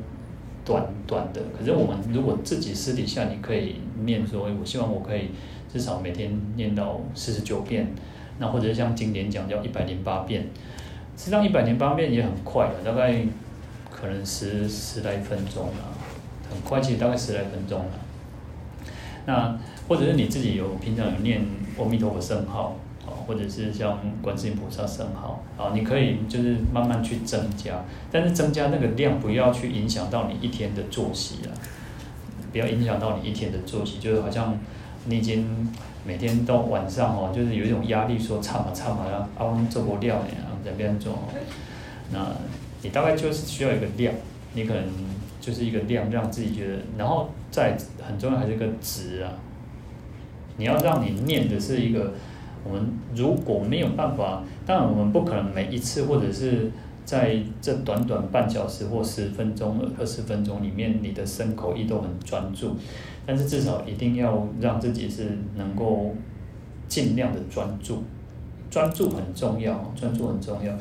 [0.64, 5.28] 短短的，可是我们如果自己私底下你可以念说，我希望我可以
[5.72, 7.94] 至少每天念到四十九遍。
[8.40, 10.42] 那或者像经典讲叫一百零八遍，
[11.16, 13.12] 实际上一百零八遍也很快了，大概
[13.90, 15.90] 可能十十来分钟啊，
[16.48, 17.90] 很快，其实大概十来分钟了。
[19.26, 19.58] 那
[19.88, 21.44] 或者是你自己有平常有念
[21.78, 31.52] 阿弥陀佛圣号，啊，或者是像观世音菩萨圣号，啊，你可以就是慢慢去增加，但是增加那个量不要去影响到你一天的作息了，
[32.52, 34.56] 不要影响到你一天的作息，就是好像
[35.06, 35.68] 你已经。
[36.06, 40.28] 每天到晚上哦，就是有一种压力，说唱嘛唱嘛，然后啊，我们做不掉呢，
[40.64, 41.18] 在这边做。
[42.12, 42.26] 那
[42.82, 44.14] 你大概就是需要一个量，
[44.54, 44.84] 你可能
[45.40, 49.32] 就是一个量，让自己觉得，然后再很重要还是一个值啊。
[50.56, 52.12] 你要让你念的是一个，
[52.64, 56.70] 我们如果没有办法，当然我们不可能每一次或者是
[57.04, 62.76] 在这短短半小时或十分钟、二十分钟里面，你的身口意都很专注。
[63.28, 66.14] 但是至少一定要让自己是能够
[66.88, 68.02] 尽量的专注，
[68.70, 70.72] 专注很重要，专注很重要。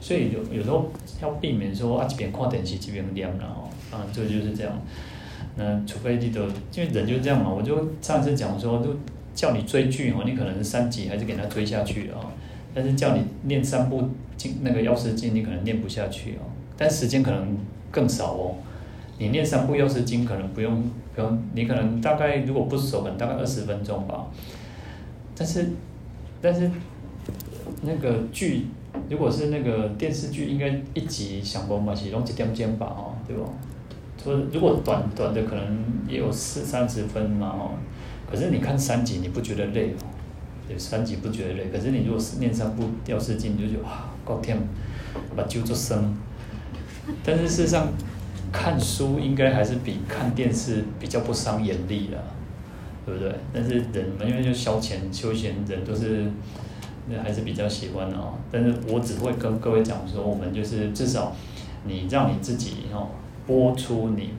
[0.00, 0.88] 所以有有时候
[1.20, 4.72] 要避免说啊，这边看电视，这边念了哦，啊，这就是这样。
[5.56, 7.52] 那除非你都，因为人就是这样嘛。
[7.52, 8.94] 我就上次讲说，就
[9.34, 12.20] 叫你追剧哦，你可能三集还是给他追下去啊。
[12.72, 16.46] 但是叫你念三部经，那个药师经，你可能念不下去哦。
[16.76, 17.58] 但时间可能
[17.90, 18.54] 更少哦。
[19.18, 20.82] 你念三部药师经可能不用，
[21.14, 24.26] 不用，你可能大概如果不熟，可能大概二十分钟吧。
[25.36, 25.70] 但是，
[26.40, 26.70] 但是
[27.82, 28.66] 那个剧，
[29.08, 33.44] 如果是那个电视剧，应该一集想不嘛，其中一点钟吧，哦，对吧？
[34.22, 37.70] 说如果短短的可能也有四三十分嘛哦，
[38.30, 40.04] 可是你看三集你不觉得累哦？
[40.66, 44.58] 对，三集不觉得累，可是你如果是念三部药师经，你就觉得哇，够天，
[45.36, 46.16] 把酒做生。
[47.22, 47.86] 但是事实上，
[48.58, 52.24] 看书应该还是比看电视比较不伤眼力的，
[53.04, 53.32] 对不对？
[53.52, 56.26] 但是人们因为就消遣休闲，人都是
[57.08, 58.34] 那还是比较喜欢的哦。
[58.50, 61.36] 但是我只会跟各位讲说，我们就是至少
[61.84, 63.08] 你让你自己哦，
[63.46, 64.30] 拨出你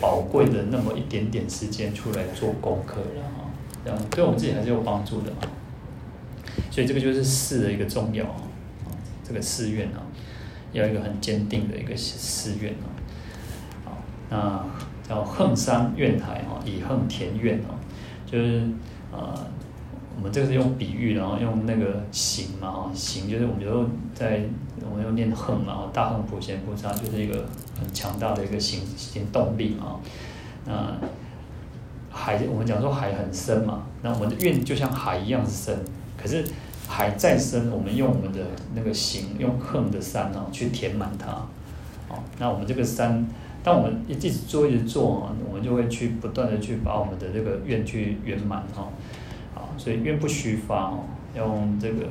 [0.00, 3.44] 宝贵的那么一点点时间出来做功课了哈，
[3.84, 5.38] 这样对我们自己还是有帮助的嘛。
[6.70, 8.42] 所以这个就是誓的一个重要啊，
[9.22, 10.00] 这个寺院啊，
[10.72, 12.95] 要一个很坚定的一个寺院啊。
[14.28, 14.64] 那
[15.08, 17.74] 叫横山怨海啊，以横填愿啊，
[18.26, 18.68] 就是
[19.12, 19.32] 呃，
[20.16, 24.42] 我们这个是用比喻，然后用那个行嘛啊，行就是我们就在
[24.88, 27.46] 我们用念横嘛，大横普贤菩萨就是一个
[27.78, 30.00] 很强大的一个行行动力啊。
[30.64, 30.92] 那
[32.10, 35.78] 海我们讲说海很深嘛，那我们的愿就像海一样深。
[36.16, 36.44] 可是
[36.88, 38.40] 海再深，我们用我们的
[38.74, 41.30] 那个行，用横的山啊，去填满它，
[42.08, 43.24] 哦，那我们这个山，
[43.66, 48.86] 当我们一直做一直做啊，我们就会去不断的去把我们的这个愿去圆满哈，
[49.56, 51.00] 啊，所以愿不虚发哦，
[51.36, 52.06] 用这个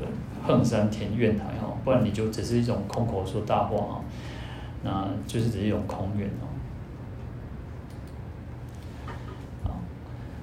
[0.45, 4.03] 横山填愿台哈，不然你就只是一种空口说大话啊，
[4.84, 6.43] 那就是只是一种空愿哦，
[9.66, 9.80] 啊，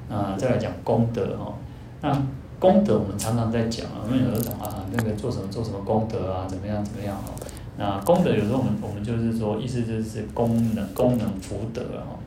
[0.08, 1.52] 那再来讲功德哈，
[2.00, 2.22] 那。
[2.62, 7.34] 功德我们常常在讲啊，我们有时候讲啊，那个做什么做什么功德啊，怎么样怎么样哦。
[7.78, 12.18] 那功德有时候我们我们就是说，意思就是功能功能福德啊。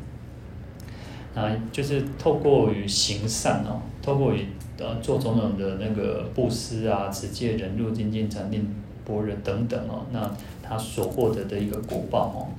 [1.34, 4.48] 那就是透过于行善哦，透过于
[4.80, 8.68] 呃做种种的那个布施啊、持戒、忍辱、精进、禅定、
[9.06, 10.32] 般若等等哦，那
[10.64, 12.50] 他所获得的一个果报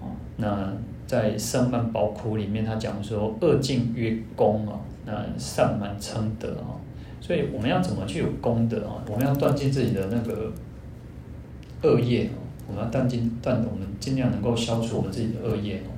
[0.00, 0.08] 哦。
[0.36, 0.72] 那
[1.06, 4.80] 在胜曼宝库里面，他讲说恶尽曰功啊。
[5.06, 6.80] 那善满称德啊，
[7.20, 9.04] 所以我们要怎么去有功德啊？
[9.06, 10.50] 我们要断尽自己的那个
[11.84, 12.30] 恶业，
[12.66, 15.92] 我们要断尽断，我们尽量能够消除我们自己的恶业哦。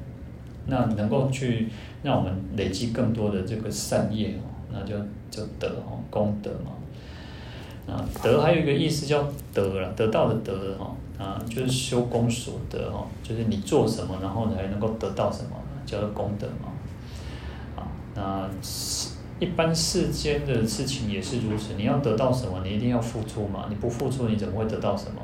[0.66, 1.68] 那能够去
[2.03, 4.97] 让我们累积更多的这个善业哦，那就
[5.30, 6.72] 就德哦，功德嘛。
[7.95, 9.24] 啊，德还有一个意思叫
[9.55, 15.51] 得了，得到的得哈啊，就是修功所得哈，就是你做什么，然后才能够得到什么，
[15.87, 16.72] 叫做功德嘛。
[17.76, 18.51] 啊那
[19.39, 25.20] 一般世间的事情也是如此，你要得到什么，你一定要付出嘛，你不付出，你怎么会得到什么？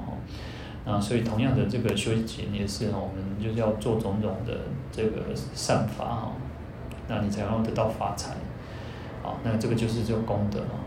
[0.84, 4.52] 啊，所以同样的这个修行也是哈，我们就是要做种种的
[4.90, 5.22] 这个
[5.54, 6.32] 善法哈，
[7.08, 8.34] 那你才能得到发财，
[9.22, 10.78] 好，那这个就是这个功德啊。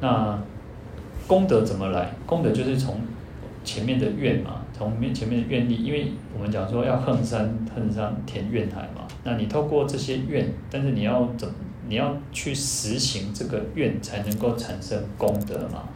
[0.00, 0.38] 那
[1.26, 2.10] 功德怎么来？
[2.26, 3.00] 功德就是从
[3.64, 4.62] 前面的愿嘛。
[4.78, 11.54] 从面前面的愿力，因为我们讲说要横山横山填愿海嘛，那你透过这些愿，但是你要怎么，
[11.88, 15.88] 你要去实行这个愿，才能够产生功德嘛。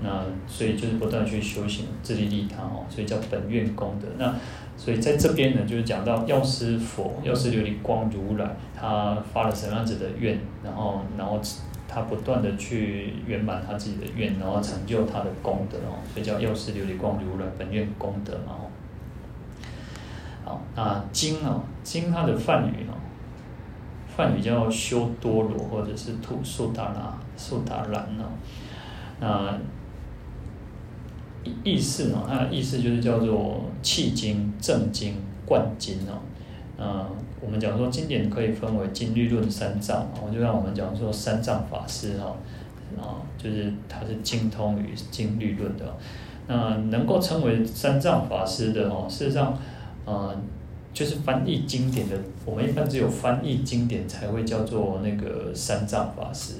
[0.00, 4.08] 那所以就是不断去修行，自利利他哦，所以叫本愿功德。
[4.18, 4.34] 那
[4.76, 11.40] 所以在这边呢，就是讲到药师佛，药师琉璃光如来，他发了什么样子的愿，然后然后。
[11.88, 18.66] 他不断的去圆满他自己的愿，然后成就他的功德哦，所以叫药师琉璃光如来本愿功德嘛哦。
[20.44, 22.92] 好，那经哦，经它的梵语哦，
[24.16, 28.24] 梵语叫修多罗或者是吐素达那素达兰哦。
[29.20, 29.58] 那
[31.62, 35.14] 意思哦，它的意思就是叫做契经、正经、
[35.44, 36.18] 贯经哦。
[36.78, 37.06] 嗯，
[37.40, 42.34] 我们讲说经典可以分为经律论三藏，我就让我们讲说三藏法师哈，
[42.98, 45.84] 啊，就是他是精通于经律论的。
[46.48, 49.56] 那能够称为三藏法师的哦，事实上，
[50.04, 50.36] 呃，
[50.96, 52.16] 就是翻译经典的，
[52.46, 56.54] 我们一般只有翻译经典才会叫做那个三藏法师，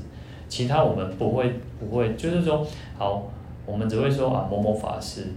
[0.46, 2.62] 其他我们不会不会，就是说，
[2.98, 3.32] 好，
[3.64, 5.28] 我们只会说啊某某法师。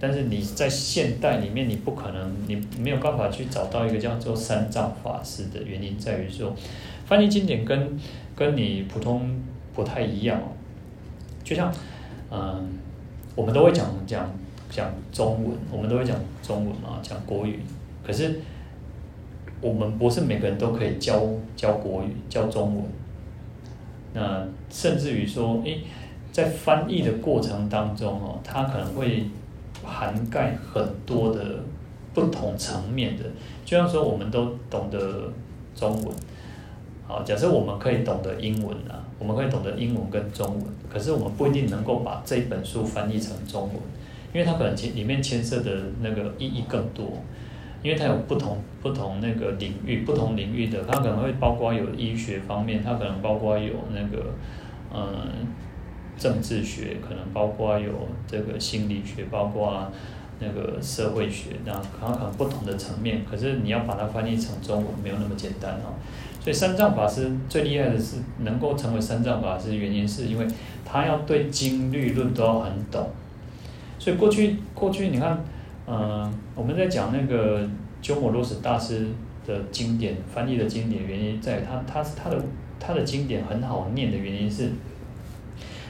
[0.00, 6.52] 但是你在现代里面，你不可能，你没有办法去找到一个叫做三藏法师的原因在于说，
[7.06, 7.96] 翻译经典跟
[8.34, 9.30] 跟你普通
[9.72, 10.50] 不太一样哦。
[11.44, 11.72] 就像，
[12.32, 12.68] 嗯，
[13.36, 14.28] 我们都会讲讲
[14.68, 17.60] 讲中文，我们都会讲中文嘛，讲国语。
[18.10, 18.40] 可是
[19.60, 21.22] 我们不是每个人都可以教
[21.54, 22.84] 教国语、教中文。
[24.14, 25.82] 那甚至于说，诶，
[26.32, 29.24] 在翻译的过程当中哦，它可能会。
[29.82, 31.42] 涵盖很多的
[32.12, 33.24] 不同层面的，
[33.64, 35.32] 就像说我们都懂得
[35.74, 36.14] 中文，
[37.08, 43.74] 好，假设我们可以懂得英文啊，我们可以懂得英文跟中文，可是我们不一定能够把这本书翻译成中文，
[44.34, 47.06] 因为它可能牵里面牵涉的那个意义更多，
[47.82, 54.34] 因为它有不同不同那个领域，不同领域的，它可能会包括有医学方面，它可能包括有那个
[54.92, 55.46] 嗯
[56.18, 59.90] 政治学，可能包括有这个心理学，包括
[60.38, 65.96] 那个社会学，那它可能不同的层面，可是你要把它翻译成中文，没有那么简单哦。
[66.42, 70.46] 所以三藏法师最厉害的是能够成为三藏法师，原因是因为
[70.84, 73.10] 他要对经律论都要很懂。
[73.98, 75.44] 所以过去过去你看，
[75.90, 77.68] 呃，我们在讲那个
[78.00, 79.08] 鸠摩罗什大师
[79.44, 82.40] 的经典翻译的经典原因，在他他是他的
[82.78, 84.70] 他的经典很好念的原因是，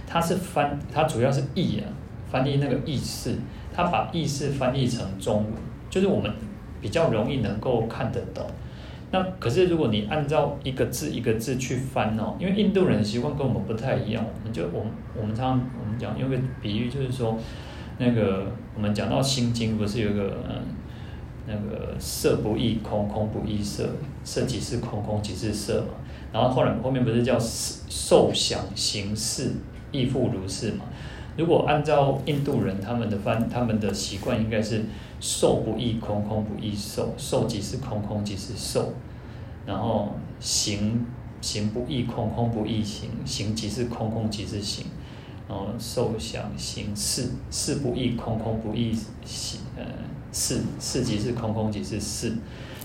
[0.06, 1.84] 他是翻他主要是译啊，
[2.30, 3.38] 翻译那个意思，
[3.74, 5.52] 他把意思翻译成中文，
[5.90, 6.32] 就是我们
[6.80, 8.46] 比较容易能够看得懂。
[9.10, 17.36] 那可是，如果你按照一个字一个字去翻哦，因为印度人的习惯跟我们不太一样，我们就我们我们常常我们讲用个比喻，就是说，
[18.00, 20.62] 那个我们讲到《心经》，不是有个嗯，
[21.46, 23.90] 那个色不异空，空不异色，
[24.24, 25.88] 色即是空，空即是色嘛。
[26.32, 29.52] 然后后来后面不是叫受想行识
[29.92, 30.86] 亦复如是嘛？
[31.36, 34.82] 如果按照印度人他们的翻，他们的习惯应该是。
[35.22, 38.94] 受不异空，空不异受，受即是空，空即是受。
[39.66, 41.04] 然后行
[41.42, 44.86] 行不异空，空不异行，行即是空，空即是行。
[45.50, 49.84] 然后受想行识，识不异空，空不异行，呃，
[50.32, 52.32] 识识即是空，空即是识。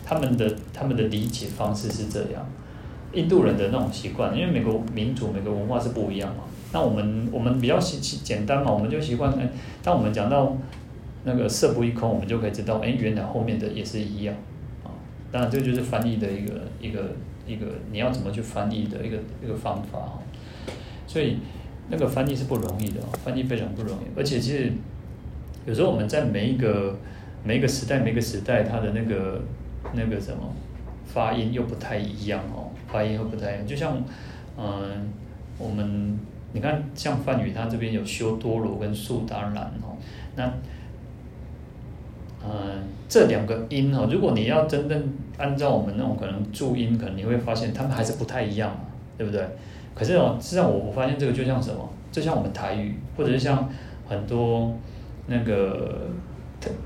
[0.03, 2.43] 他们的他们的理解方式是这样，
[3.13, 6.45] 印度人的那种习惯，因为每个民族每个文化是不一样嘛。
[6.74, 9.47] 那我们我们比较习简单嘛，我们就习惯，哎，
[9.84, 10.57] 当我们讲到。
[11.28, 14.36] 那个色不异空，我们就可以知道，哎，原来后面的也是一样，
[14.84, 14.93] 啊，
[15.32, 17.16] 当然这个就是翻译的一个一个
[17.47, 20.20] 一个你要怎么去翻译的一个一个方法，
[21.07, 21.39] 所以
[21.90, 24.72] 那个翻译是不容易的，翻译非常不容易，而且其实
[25.66, 26.98] 有时候我们在每一个
[27.44, 29.42] 每一个时代每个时代它的那个
[29.94, 30.54] 那个什么
[31.06, 34.02] 发音又不太一样哦，发音又不太一样，就像
[34.58, 35.10] 嗯
[35.58, 36.20] 我们
[36.54, 39.98] 你看像梵语它这边有修多罗跟速达兰哦，
[40.36, 40.52] 那。
[42.48, 45.04] 嗯，这两个音哈，如果你要真正
[45.36, 48.72] 按照我们那种可能注音，可能你会发现他们还是不太一样，
[49.18, 49.44] 对不对？
[49.96, 53.68] 可是哦，实际上我我发现这个就像什么，就像我们台语，或者是像
[54.08, 54.76] 很多
[55.28, 56.08] 那个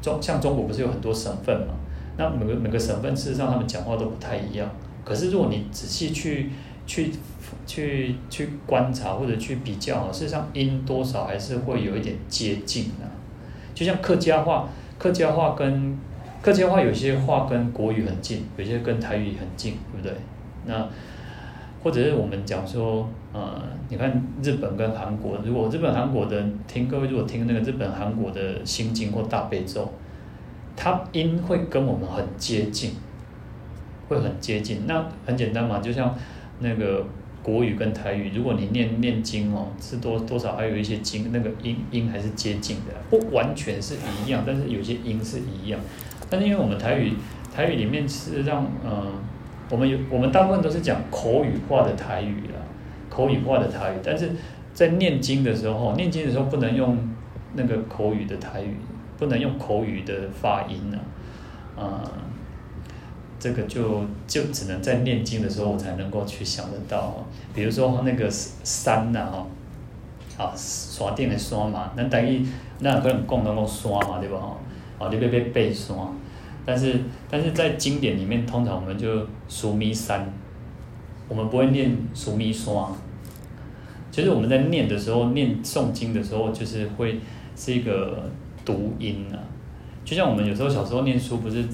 [0.02, 1.74] 中像中国不是有很多省份嘛？
[2.18, 4.70] 那每个每个省份事实上他们讲话都不太一样。
[5.04, 6.52] 可是如果你仔细去
[6.86, 7.12] 去
[7.66, 13.06] 去去观察或者去比较，事实上音多少还是会有一点接近的，
[13.74, 14.70] 就像客家话。
[15.00, 15.98] 客家话跟
[16.42, 20.14] 客家话有些话跟国语很近，有些跟台语很近，对不对？
[20.66, 20.86] 那
[21.84, 29.92] 或者是我们讲说，呃，你看日本跟韩国，如果日本韩国的听各位如果听那个日本韩国的心经或大悲咒，
[30.76, 32.92] 它音会跟我们很接近，
[34.08, 34.84] 会很接近。
[34.88, 36.16] 那很简单嘛，就像
[36.60, 37.06] 那个。
[37.42, 45.80] 国语跟台语，如果你念念经哦，是多多少还有一些经那个音音还是接近的，不完全是一样，但是有些音是一样。
[46.30, 47.14] 但是因为我们台语
[47.56, 49.14] 台语里面是让嗯，
[49.70, 52.60] 我们有我们大部分都是讲口语化的台语啦，
[53.10, 54.32] 口语化的台语，但是
[54.74, 56.98] 在念经的时候，念经的时候不能用
[57.54, 58.76] 那个口语的台语，
[59.18, 60.98] 不能用口语的发音呢
[61.78, 62.02] 啊，
[63.40, 69.32] 这个就就只能在念经的时候我才能够去想得到，比如说那个山呐
[70.38, 72.46] 哈，啊山顶的山嘛，那等于
[72.80, 74.40] 那可能共同的山嘛，对吧？
[74.98, 75.96] 啊，你别别背山，
[76.70, 80.32] 但是但是在经典里面，通常我们就须弥山，
[81.28, 82.72] 我们不会念须弥山，
[84.12, 87.20] 就是我们在念的时候，念诵经的时候，就是会
[87.56, 88.30] 是一个
[88.64, 89.42] 读音啊。
[90.06, 91.66] 就像我们有时候小时候念书，不是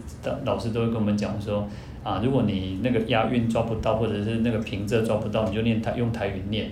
[0.45, 1.67] 老师都会跟我们讲说
[2.01, 6.72] 啊，如果你那个押韵抓不到，或者是那个平仄抓不到，你就念台用台语念，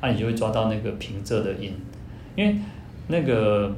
[0.00, 1.72] 那、啊、你就会抓到那个平仄的音。
[2.34, 2.56] 因为
[3.06, 3.72] 那个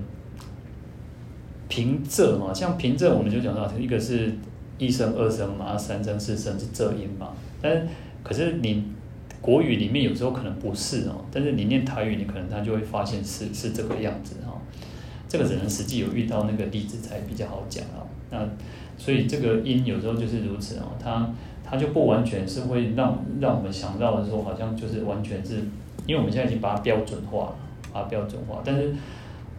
[1.68, 4.32] 平仄嘛，像平仄我们就讲到一个是
[4.78, 7.32] 一声、二声嘛，三声、四声是仄音嘛。
[7.62, 7.86] 但
[8.22, 8.84] 可是你
[9.40, 14.60] 国语里面有时候可能不是哦，但是你念台语，你可能他就会发现是是这个样子哦。
[15.28, 18.06] 这个只能实际有遇到那个例子才比较好讲啊。
[18.30, 18.38] 那
[18.96, 21.28] 所以这个音有时候就是如此哦，它
[21.64, 25.56] 它就不完全是会让让我们想到的时候，好像就是完全是，
[26.06, 27.56] 因为我们现在已经把它标准化了，
[27.92, 28.62] 把它标准化。
[28.64, 28.94] 但是，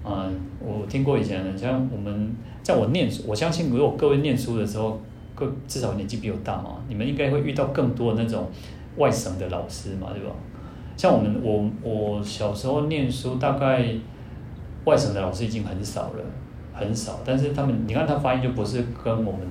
[0.05, 5.01] 嗯，我听过以前的，像我们在我念书，我相信如果各位念书的时候，
[5.33, 8.49] 各至少年纪比我大嘛，你们应该会遇到更多那种
[8.97, 10.35] 外省的老师嘛，对吧？
[10.95, 13.95] 像我们我我小时候念书大概。
[14.85, 16.23] 外省的老师已经很少了，
[16.71, 17.19] 很少。
[17.25, 19.41] 但是他们，你看他发音就不是跟我们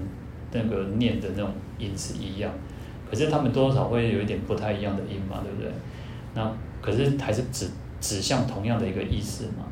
[0.52, 2.52] 那个念的那种音是一样，
[3.10, 5.68] 可是他们多少会有一点不太一样的音嘛，对不对？
[6.36, 7.66] 那可是还是指
[8.01, 9.66] 指向同样的一个意思嘛。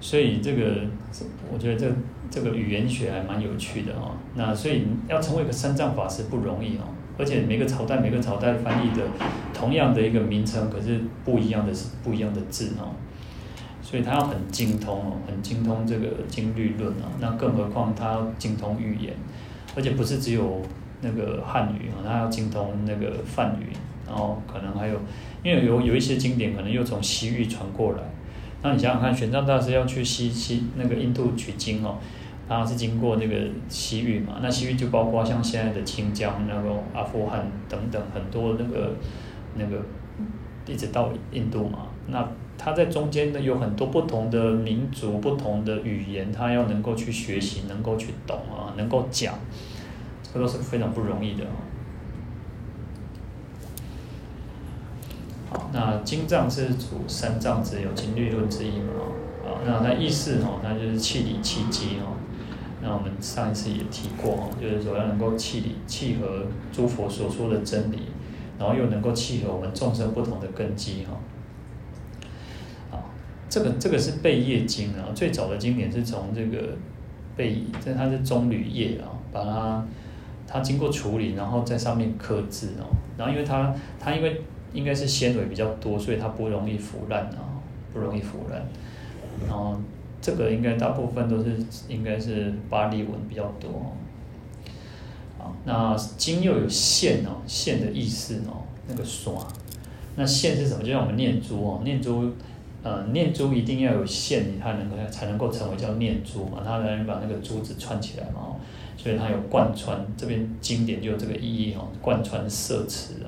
[0.00, 0.82] 所以这个
[1.52, 1.92] 我觉得这
[2.30, 4.16] 这个语言学还蛮有趣的哦。
[4.34, 6.82] 那所以要成为一个三藏法师不容易哦。
[7.18, 9.02] 而且每个朝代每个朝代翻译的
[9.54, 12.92] 同样的一个名称，可是不一样的是不一样的字哦，
[13.80, 19.14] 所以他要很精通哦，很精通这个经律论啊，那更何况他精通语言，
[19.74, 20.60] 而且不是只有
[21.00, 23.72] 那个汉语啊，他要精通那个梵语，
[24.06, 25.00] 然后可能还有，
[25.42, 28.00] 因为有有一些经典可能又从西域传过来，
[28.66, 31.98] 那你想想看，玄奘大师要去西西那个印度取经哦。
[32.48, 33.36] 他是经过那个
[33.68, 38.94] 西域嘛，那西域就包括像现在的清疆、那个阿富汗等等很多那个
[39.56, 39.82] 那个，
[40.64, 41.86] 一直到印度嘛。
[42.06, 49.34] 那他在中间呢，有很多不同的民族、不同的语言，他要能够去学习、能够去懂啊、能够讲，
[50.22, 51.44] 这都是非常不容易的。
[51.44, 51.50] 好，
[55.72, 58.92] 那经藏是主三藏之有经律论之一嘛？
[59.44, 62.16] 啊，那它意思哦，那就是契理契机哦。
[62.82, 68.02] 那我们上一次也提过哦，就是说要能够契理契合诸佛所说的真理，
[68.58, 72.96] 然后又能够契合我们众生不同的根基哈。
[72.96, 73.02] 啊，
[73.48, 76.76] 这个这个是贝叶经啊，最早的经典是从这个
[77.36, 79.84] 贝，这它是棕榈叶啊，把它
[80.46, 82.86] 它经过处理，然后在上面刻字哦，
[83.18, 84.42] 然后因为它它因为
[84.76, 87.58] 应该是纤维比较多，所以它不容易腐烂啊，
[87.92, 88.62] 不容易腐烂，
[89.48, 89.76] 然后。
[90.18, 91.56] 这个应该大部分都是
[91.88, 93.70] 应该是巴利文比较多
[95.38, 95.52] 哦。
[95.64, 99.34] 那经又有线哦，线的意思哦，那个刷，
[100.16, 100.82] 那线是什么？
[100.82, 102.32] 就像我们念珠哦，念珠，
[102.82, 108.56] 呃，念珠一定要有线，你才能够才能够成为叫念珠嘛，它才能把那个珠子串起来嘛，
[108.96, 113.22] 所以它有贯穿，这边经典就有这个意义哦，贯穿色词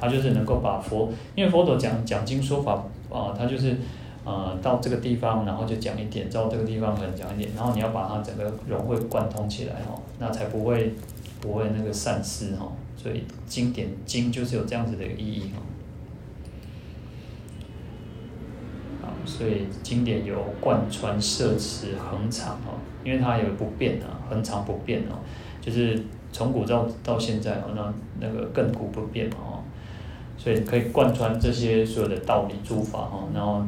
[0.00, 3.76] 他，就是能够把佛，因为佛陀讲讲经说法啊，它就是。
[4.24, 10.92] 呃，到这个地方，然后就讲一点；到这个地方可能讲一点，然后你要把它整个融会贯通起来哦，那才不会
[11.40, 12.70] 不会那个散失哈。
[12.94, 15.62] 所以经典经就是有这样子的意义哈。
[19.00, 25.16] 好，所以经典有贯穿、摄持、恒常哈，因为它有不变啊，恒常不变哦，
[25.62, 29.57] 就是从古到到现在哦，那那个亘古不变哦，
[30.38, 33.62] 所以可以贯穿这些所有的道理诸法哈，然后。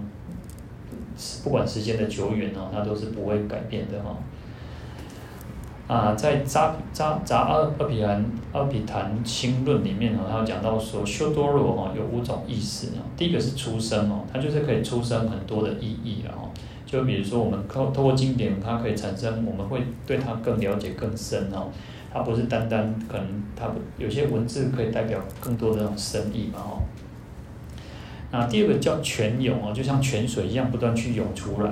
[1.45, 4.17] 不管时间的久远哦，它都是不会改变的哈。
[5.87, 8.25] 啊，在扎扎扎阿阿毗昙
[8.55, 13.05] 阿毗昙心论里面哦，它有讲到说修多罗哈有五种意思啊。
[13.19, 16.51] 第一个是出生哦，它就是可以出生很多的意义然后，
[16.87, 21.69] 就比如说我们透透过经典，它可以产生，我们会对它更了解更深哦。
[22.13, 26.83] 它不是单单可能它有些文字可以代表更多的那种深意嘛哦。
[28.33, 31.71] 那第二个叫泉涌哦，就像泉水一样不断去涌出来，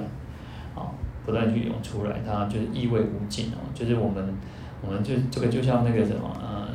[0.74, 0.90] 啊，
[1.24, 3.58] 不断去涌出来，它就是意味无尽哦。
[3.74, 4.34] 就是我们，
[4.84, 6.66] 我们就这个就像那个什么，嗯，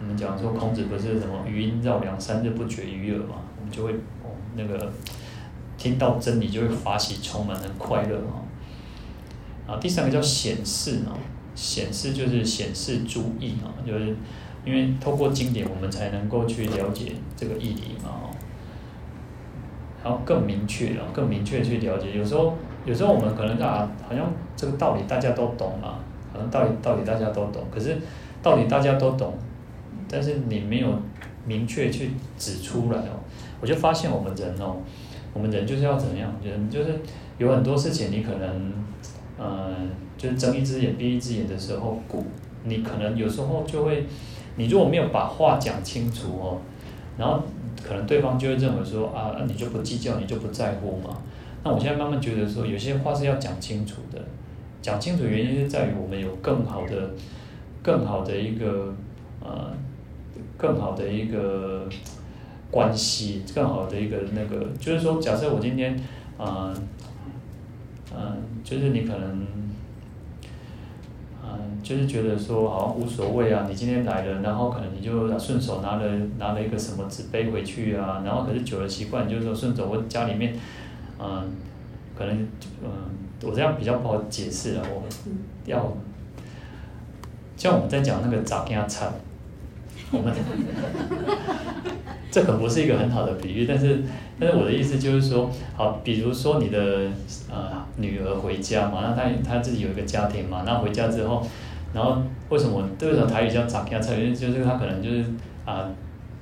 [0.00, 4.90] 我们讲说孔子不是什么余音绕梁三日不绝于耳嘛，我们就会哦那个
[5.76, 8.40] 听到真理就会法喜充满，很快乐哦。
[9.66, 11.12] 啊，第三个叫显示哦，
[11.56, 14.14] 显示就是显示诸义啊，就是
[14.64, 18.30] 因为透过经典我们才能够去了解这个义理嘛。
[20.04, 22.16] 然后更明确，然后更明确去了解。
[22.16, 22.54] 有时候，
[22.84, 25.98] 有时候我们可能啊，好像这个道理大家都懂嘛，
[26.32, 27.64] 好像道理道理大家都懂。
[27.74, 27.96] 可是
[28.40, 29.34] 道理大家都懂，
[30.08, 30.96] 但是你没有
[31.44, 33.18] 明确去指出来哦。
[33.60, 34.76] 我就发现我们人哦，
[35.32, 36.32] 我们人就是要怎样？
[36.44, 37.00] 人就是
[37.38, 38.72] 有很多事情，你可能，
[39.38, 39.74] 呃，
[40.18, 42.24] 就是睁一只眼闭一只眼的时候，鼓
[42.64, 44.06] 你可能有时候就会，
[44.56, 46.58] 你如果没有把话讲清楚哦，
[47.18, 47.42] 然后。
[47.86, 51.18] 可能对方就会认为说啊，你就不计较，你就不在乎嘛。
[51.62, 54.18] 那我现在慢慢觉得说，有些话是要讲清楚的。
[54.82, 57.10] 讲清楚原因是在于我们有更好的、
[57.82, 58.92] 更好的一个
[59.40, 59.70] 呃，
[60.56, 61.86] 更好的一个
[62.72, 65.96] 关系，更好的一个那个，就是说，假设我今天
[66.36, 66.74] 啊，
[68.14, 69.46] 呃，就是你可能。
[71.48, 80.56] 嗯就是觉得说好像无所谓啊，你今天来了，然后可能你就顺手拿了拿了一个什么纸杯回去啊，然后可是久了习惯，就是说顺手我家里面，
[81.20, 81.48] 嗯，
[82.18, 82.36] 可能
[82.82, 82.90] 嗯，
[83.44, 85.04] 我这样比较不好解释了，我
[85.64, 85.96] 要
[87.56, 89.08] 像我们在讲那个杂家菜，
[90.12, 90.32] 我 们
[92.30, 94.02] 这可不是一个很好的比喻，但是
[94.38, 97.10] 但是我的意思就是说，好，比如说你的
[97.50, 101.44] 呃女儿回家嘛，那她她自己有一个家庭嘛，那回家之后，
[101.94, 104.16] 然后为什么为什么台语叫杂家菜？
[104.16, 105.24] 因就是她可能就是
[105.64, 105.88] 啊、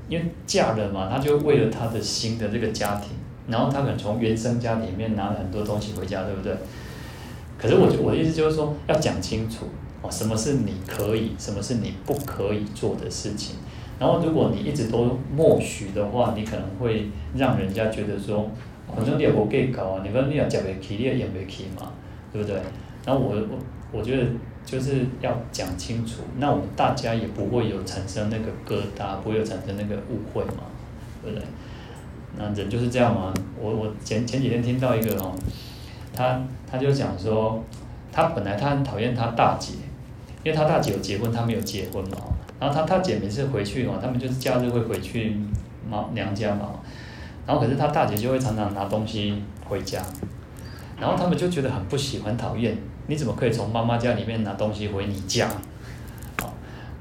[0.08, 3.10] 因为嫁了嘛，她就为了她的新的这个家庭，
[3.48, 6.52] 然后她可能从原生家庭里面拿了很多东西回家，对不对？
[7.56, 9.66] 可是我我的意思就是说，要讲清楚
[10.10, 13.56] 什么是你可以，什么是你不可以做的事情。
[13.98, 18.50] 然后，如果你一直都默许的话，你可能会让人家觉得说，
[18.94, 21.92] 反正你也不给搞啊，你说你要讲不起，你也演不起嘛，
[22.32, 22.56] 对不对？
[23.06, 24.26] 然后我我我觉得
[24.64, 30.64] 就是要讲清楚，那我们大家也不会有产生那个疙瘩，不会有产生那个误会嘛，
[31.22, 31.46] 对不对？
[32.36, 33.32] 那人就是这样嘛。
[33.60, 35.32] 我我前前几天听到一个哦，
[36.12, 37.62] 他他就讲说，
[38.10, 39.74] 他本来他很讨厌他大姐，
[40.44, 42.18] 因为他大姐有结婚，他没有结婚嘛。
[42.60, 45.36] 然后他他姐每次回去哦，他们就是假日会回去
[45.90, 46.78] 妈娘家嘛。
[47.46, 50.00] 然后可是他大姐就会常常拿东西回家，
[50.98, 55.50] 然后他们就觉得很不喜欢讨厌，你怎么可以从妈妈家里面拿东西回你家？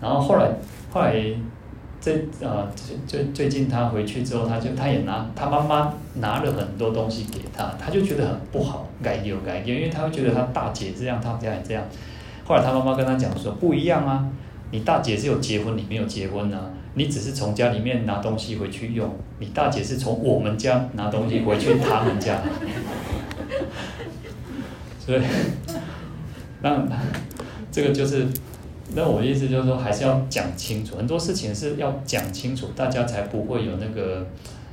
[0.01, 0.51] 然后后来
[0.91, 1.15] 后来
[2.01, 2.11] 这
[2.41, 11.81] 呃最最最近他回去之后，他就他也拿他妈妈拿了很多东西给他，他就觉得很不好，改掉改掉，因为他会觉得他大姐这样，他们家也这样。
[12.45, 14.27] 后来他妈妈跟他讲说不一样啊。
[14.71, 16.71] 你大姐是有结婚，你没有结婚啊？
[16.95, 22.41] 你只是从家里面拿东西回去用，你大姐是从我们家拿东西回去他们家，
[24.99, 25.21] 所以，
[26.63, 26.87] 那
[27.71, 28.27] 这个就是，
[28.95, 34.25] 那我的意思就是说，还是要讲清楚，很多事情是要讲清楚，大家才不会有那个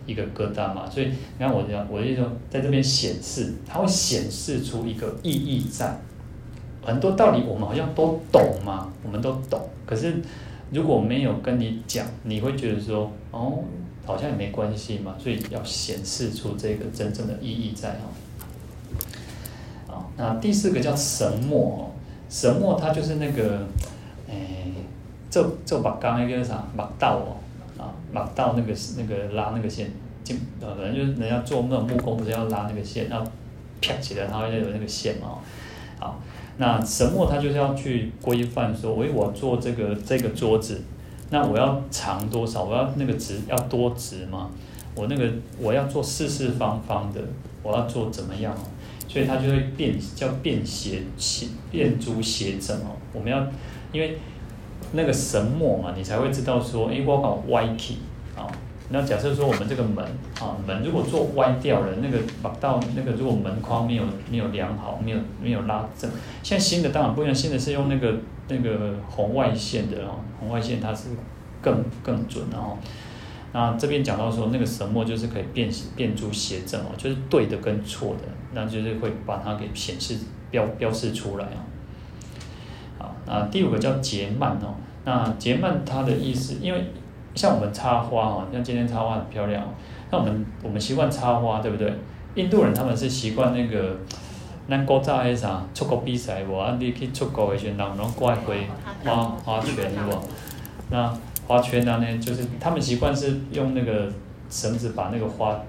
[0.06, 0.88] 一个疙瘩嘛。
[0.88, 6.01] 所以，你看我讲，我的意思说，在这边显示，它会显示出一个意义在。
[6.82, 9.61] 很多道理我们好像都懂嘛，我们都懂。
[9.85, 10.16] 可是
[10.70, 13.59] 如果没有跟你讲，你会觉得说，哦，
[14.07, 15.15] 好像也没关系嘛。
[15.19, 18.09] 所以要显示出这个真正的意义在哦。
[19.86, 21.90] 好，那第四个叫神墨，
[22.28, 23.66] 神墨它就是那个，
[24.28, 24.36] 哎，
[25.28, 27.36] 这这把钢那个啥，把道哦，
[27.77, 29.90] 啊，把道那个那个拉那个线，
[30.24, 33.23] 就呃，反正就是人家做那种木工不是要拉那个线，要
[33.82, 35.39] 啪起来，它要有那个线嘛，
[35.98, 36.19] 好。
[36.61, 40.82] 那神墨他就是要去规范说，喂，我做这个这个桌子，
[41.31, 42.65] 那我要长多少？
[42.65, 44.51] 我要那个直要多直吗？
[44.95, 47.23] 我那个我要做四四方方的，
[47.62, 48.55] 我要做怎么样？
[49.09, 52.95] 所以他就会变叫变斜斜变租斜整哦。
[53.15, 53.43] 我们要
[53.91, 54.19] 因为
[54.93, 58.01] 那个神墨嘛，你才会知道说，哎，我搞歪起
[58.37, 58.45] 啊。
[58.92, 60.04] 那假设说我们这个门
[60.40, 66.10] 啊，门如果做歪掉了，那个把到那个如果门框没有没有量好，没有没有拉正，
[66.42, 68.16] 现在新的当然不一样，新的是用那个
[68.48, 71.10] 那个红外线的哦，红外线它是
[71.62, 72.76] 更更准哦。
[73.52, 78.22] 那这边讲到说那个神墨就是可以辨辨出邪正哦，就是对的跟错的，
[78.54, 80.16] 那就是会把它给显示
[80.50, 81.62] 标标示出来哦。
[82.98, 86.84] 好，那第五个叫结曼哦，那结曼它的意思，因为。
[87.35, 89.62] 像我们插花哦，像今天插花很漂亮。
[90.11, 91.93] 那我们我们习惯插花，对不对？
[92.35, 93.97] 印度人他们是习惯那个，
[94.69, 96.57] 咱古早迄啥出国比赛无？
[96.57, 98.55] 啊，你去出国的时候，人拢挂花
[99.05, 99.74] 花花圈
[100.09, 100.19] 无？
[100.90, 101.12] 那
[101.47, 102.19] 花圈呢？
[102.19, 104.12] 就是他们习惯是用那个
[104.48, 105.61] 绳子把那个花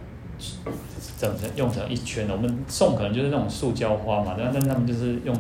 [1.18, 2.34] 整成用成一圈的。
[2.36, 5.36] 我们送可能就是那种塑胶花嘛，但但他们就是用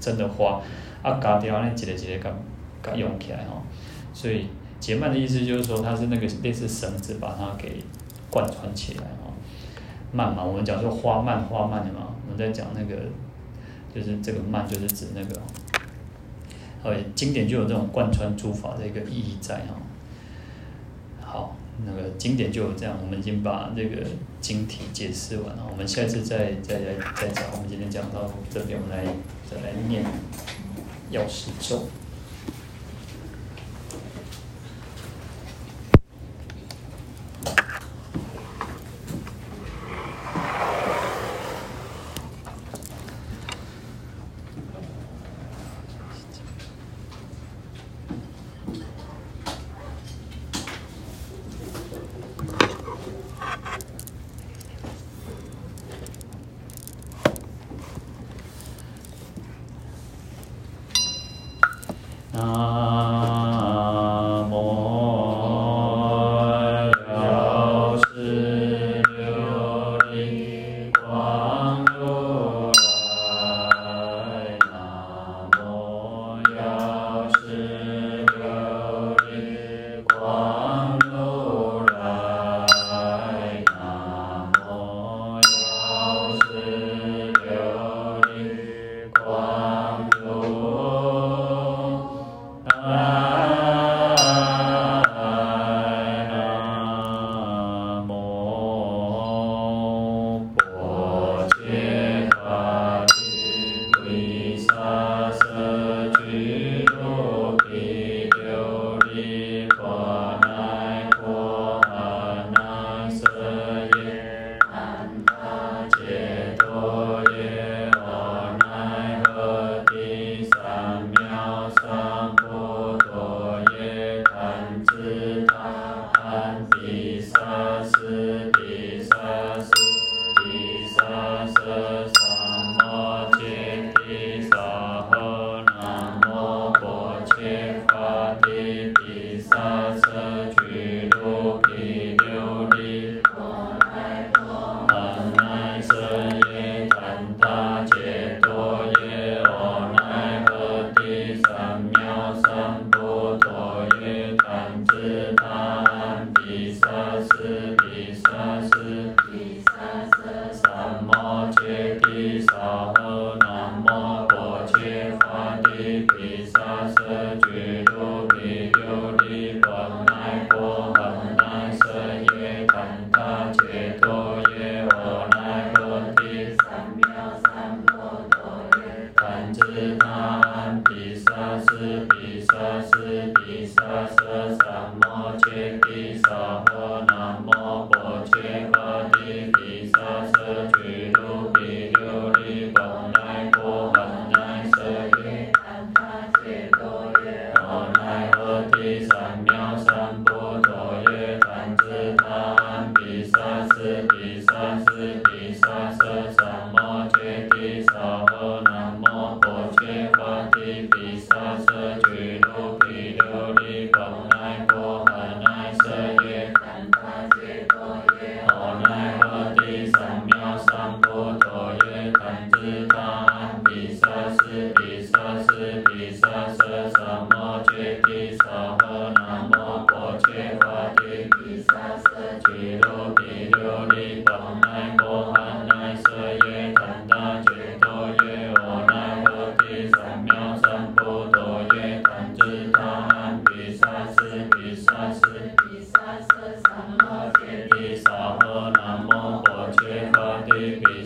[0.00, 0.60] 真的花
[1.02, 2.30] 啊，夹掉那一个一个夹
[2.82, 3.60] 夹用起来哦，
[4.12, 4.46] 所以。
[4.82, 7.84] 结曼的意思就是说，它是那个类似绳子，把它给
[8.28, 9.30] 贯穿起来哦。
[10.10, 13.00] 曼嘛，我们讲说花曼，花曼的嘛，我们在讲那个，
[13.94, 15.40] 就是这个曼，就是指那个。
[16.82, 19.76] 呃，经典就有这种贯穿诸法的一个意义在哈。
[21.20, 21.56] 好，
[21.86, 24.04] 那个经典就有这样，我们已经把这个
[24.40, 27.44] 经体解释完了，我们下次再再来再讲。
[27.52, 29.04] 我们今天讲到这边，我们来
[29.48, 30.04] 再来念
[31.12, 31.86] 药师咒。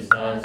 [0.09, 0.41] 三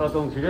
[0.00, 0.48] 大众汽车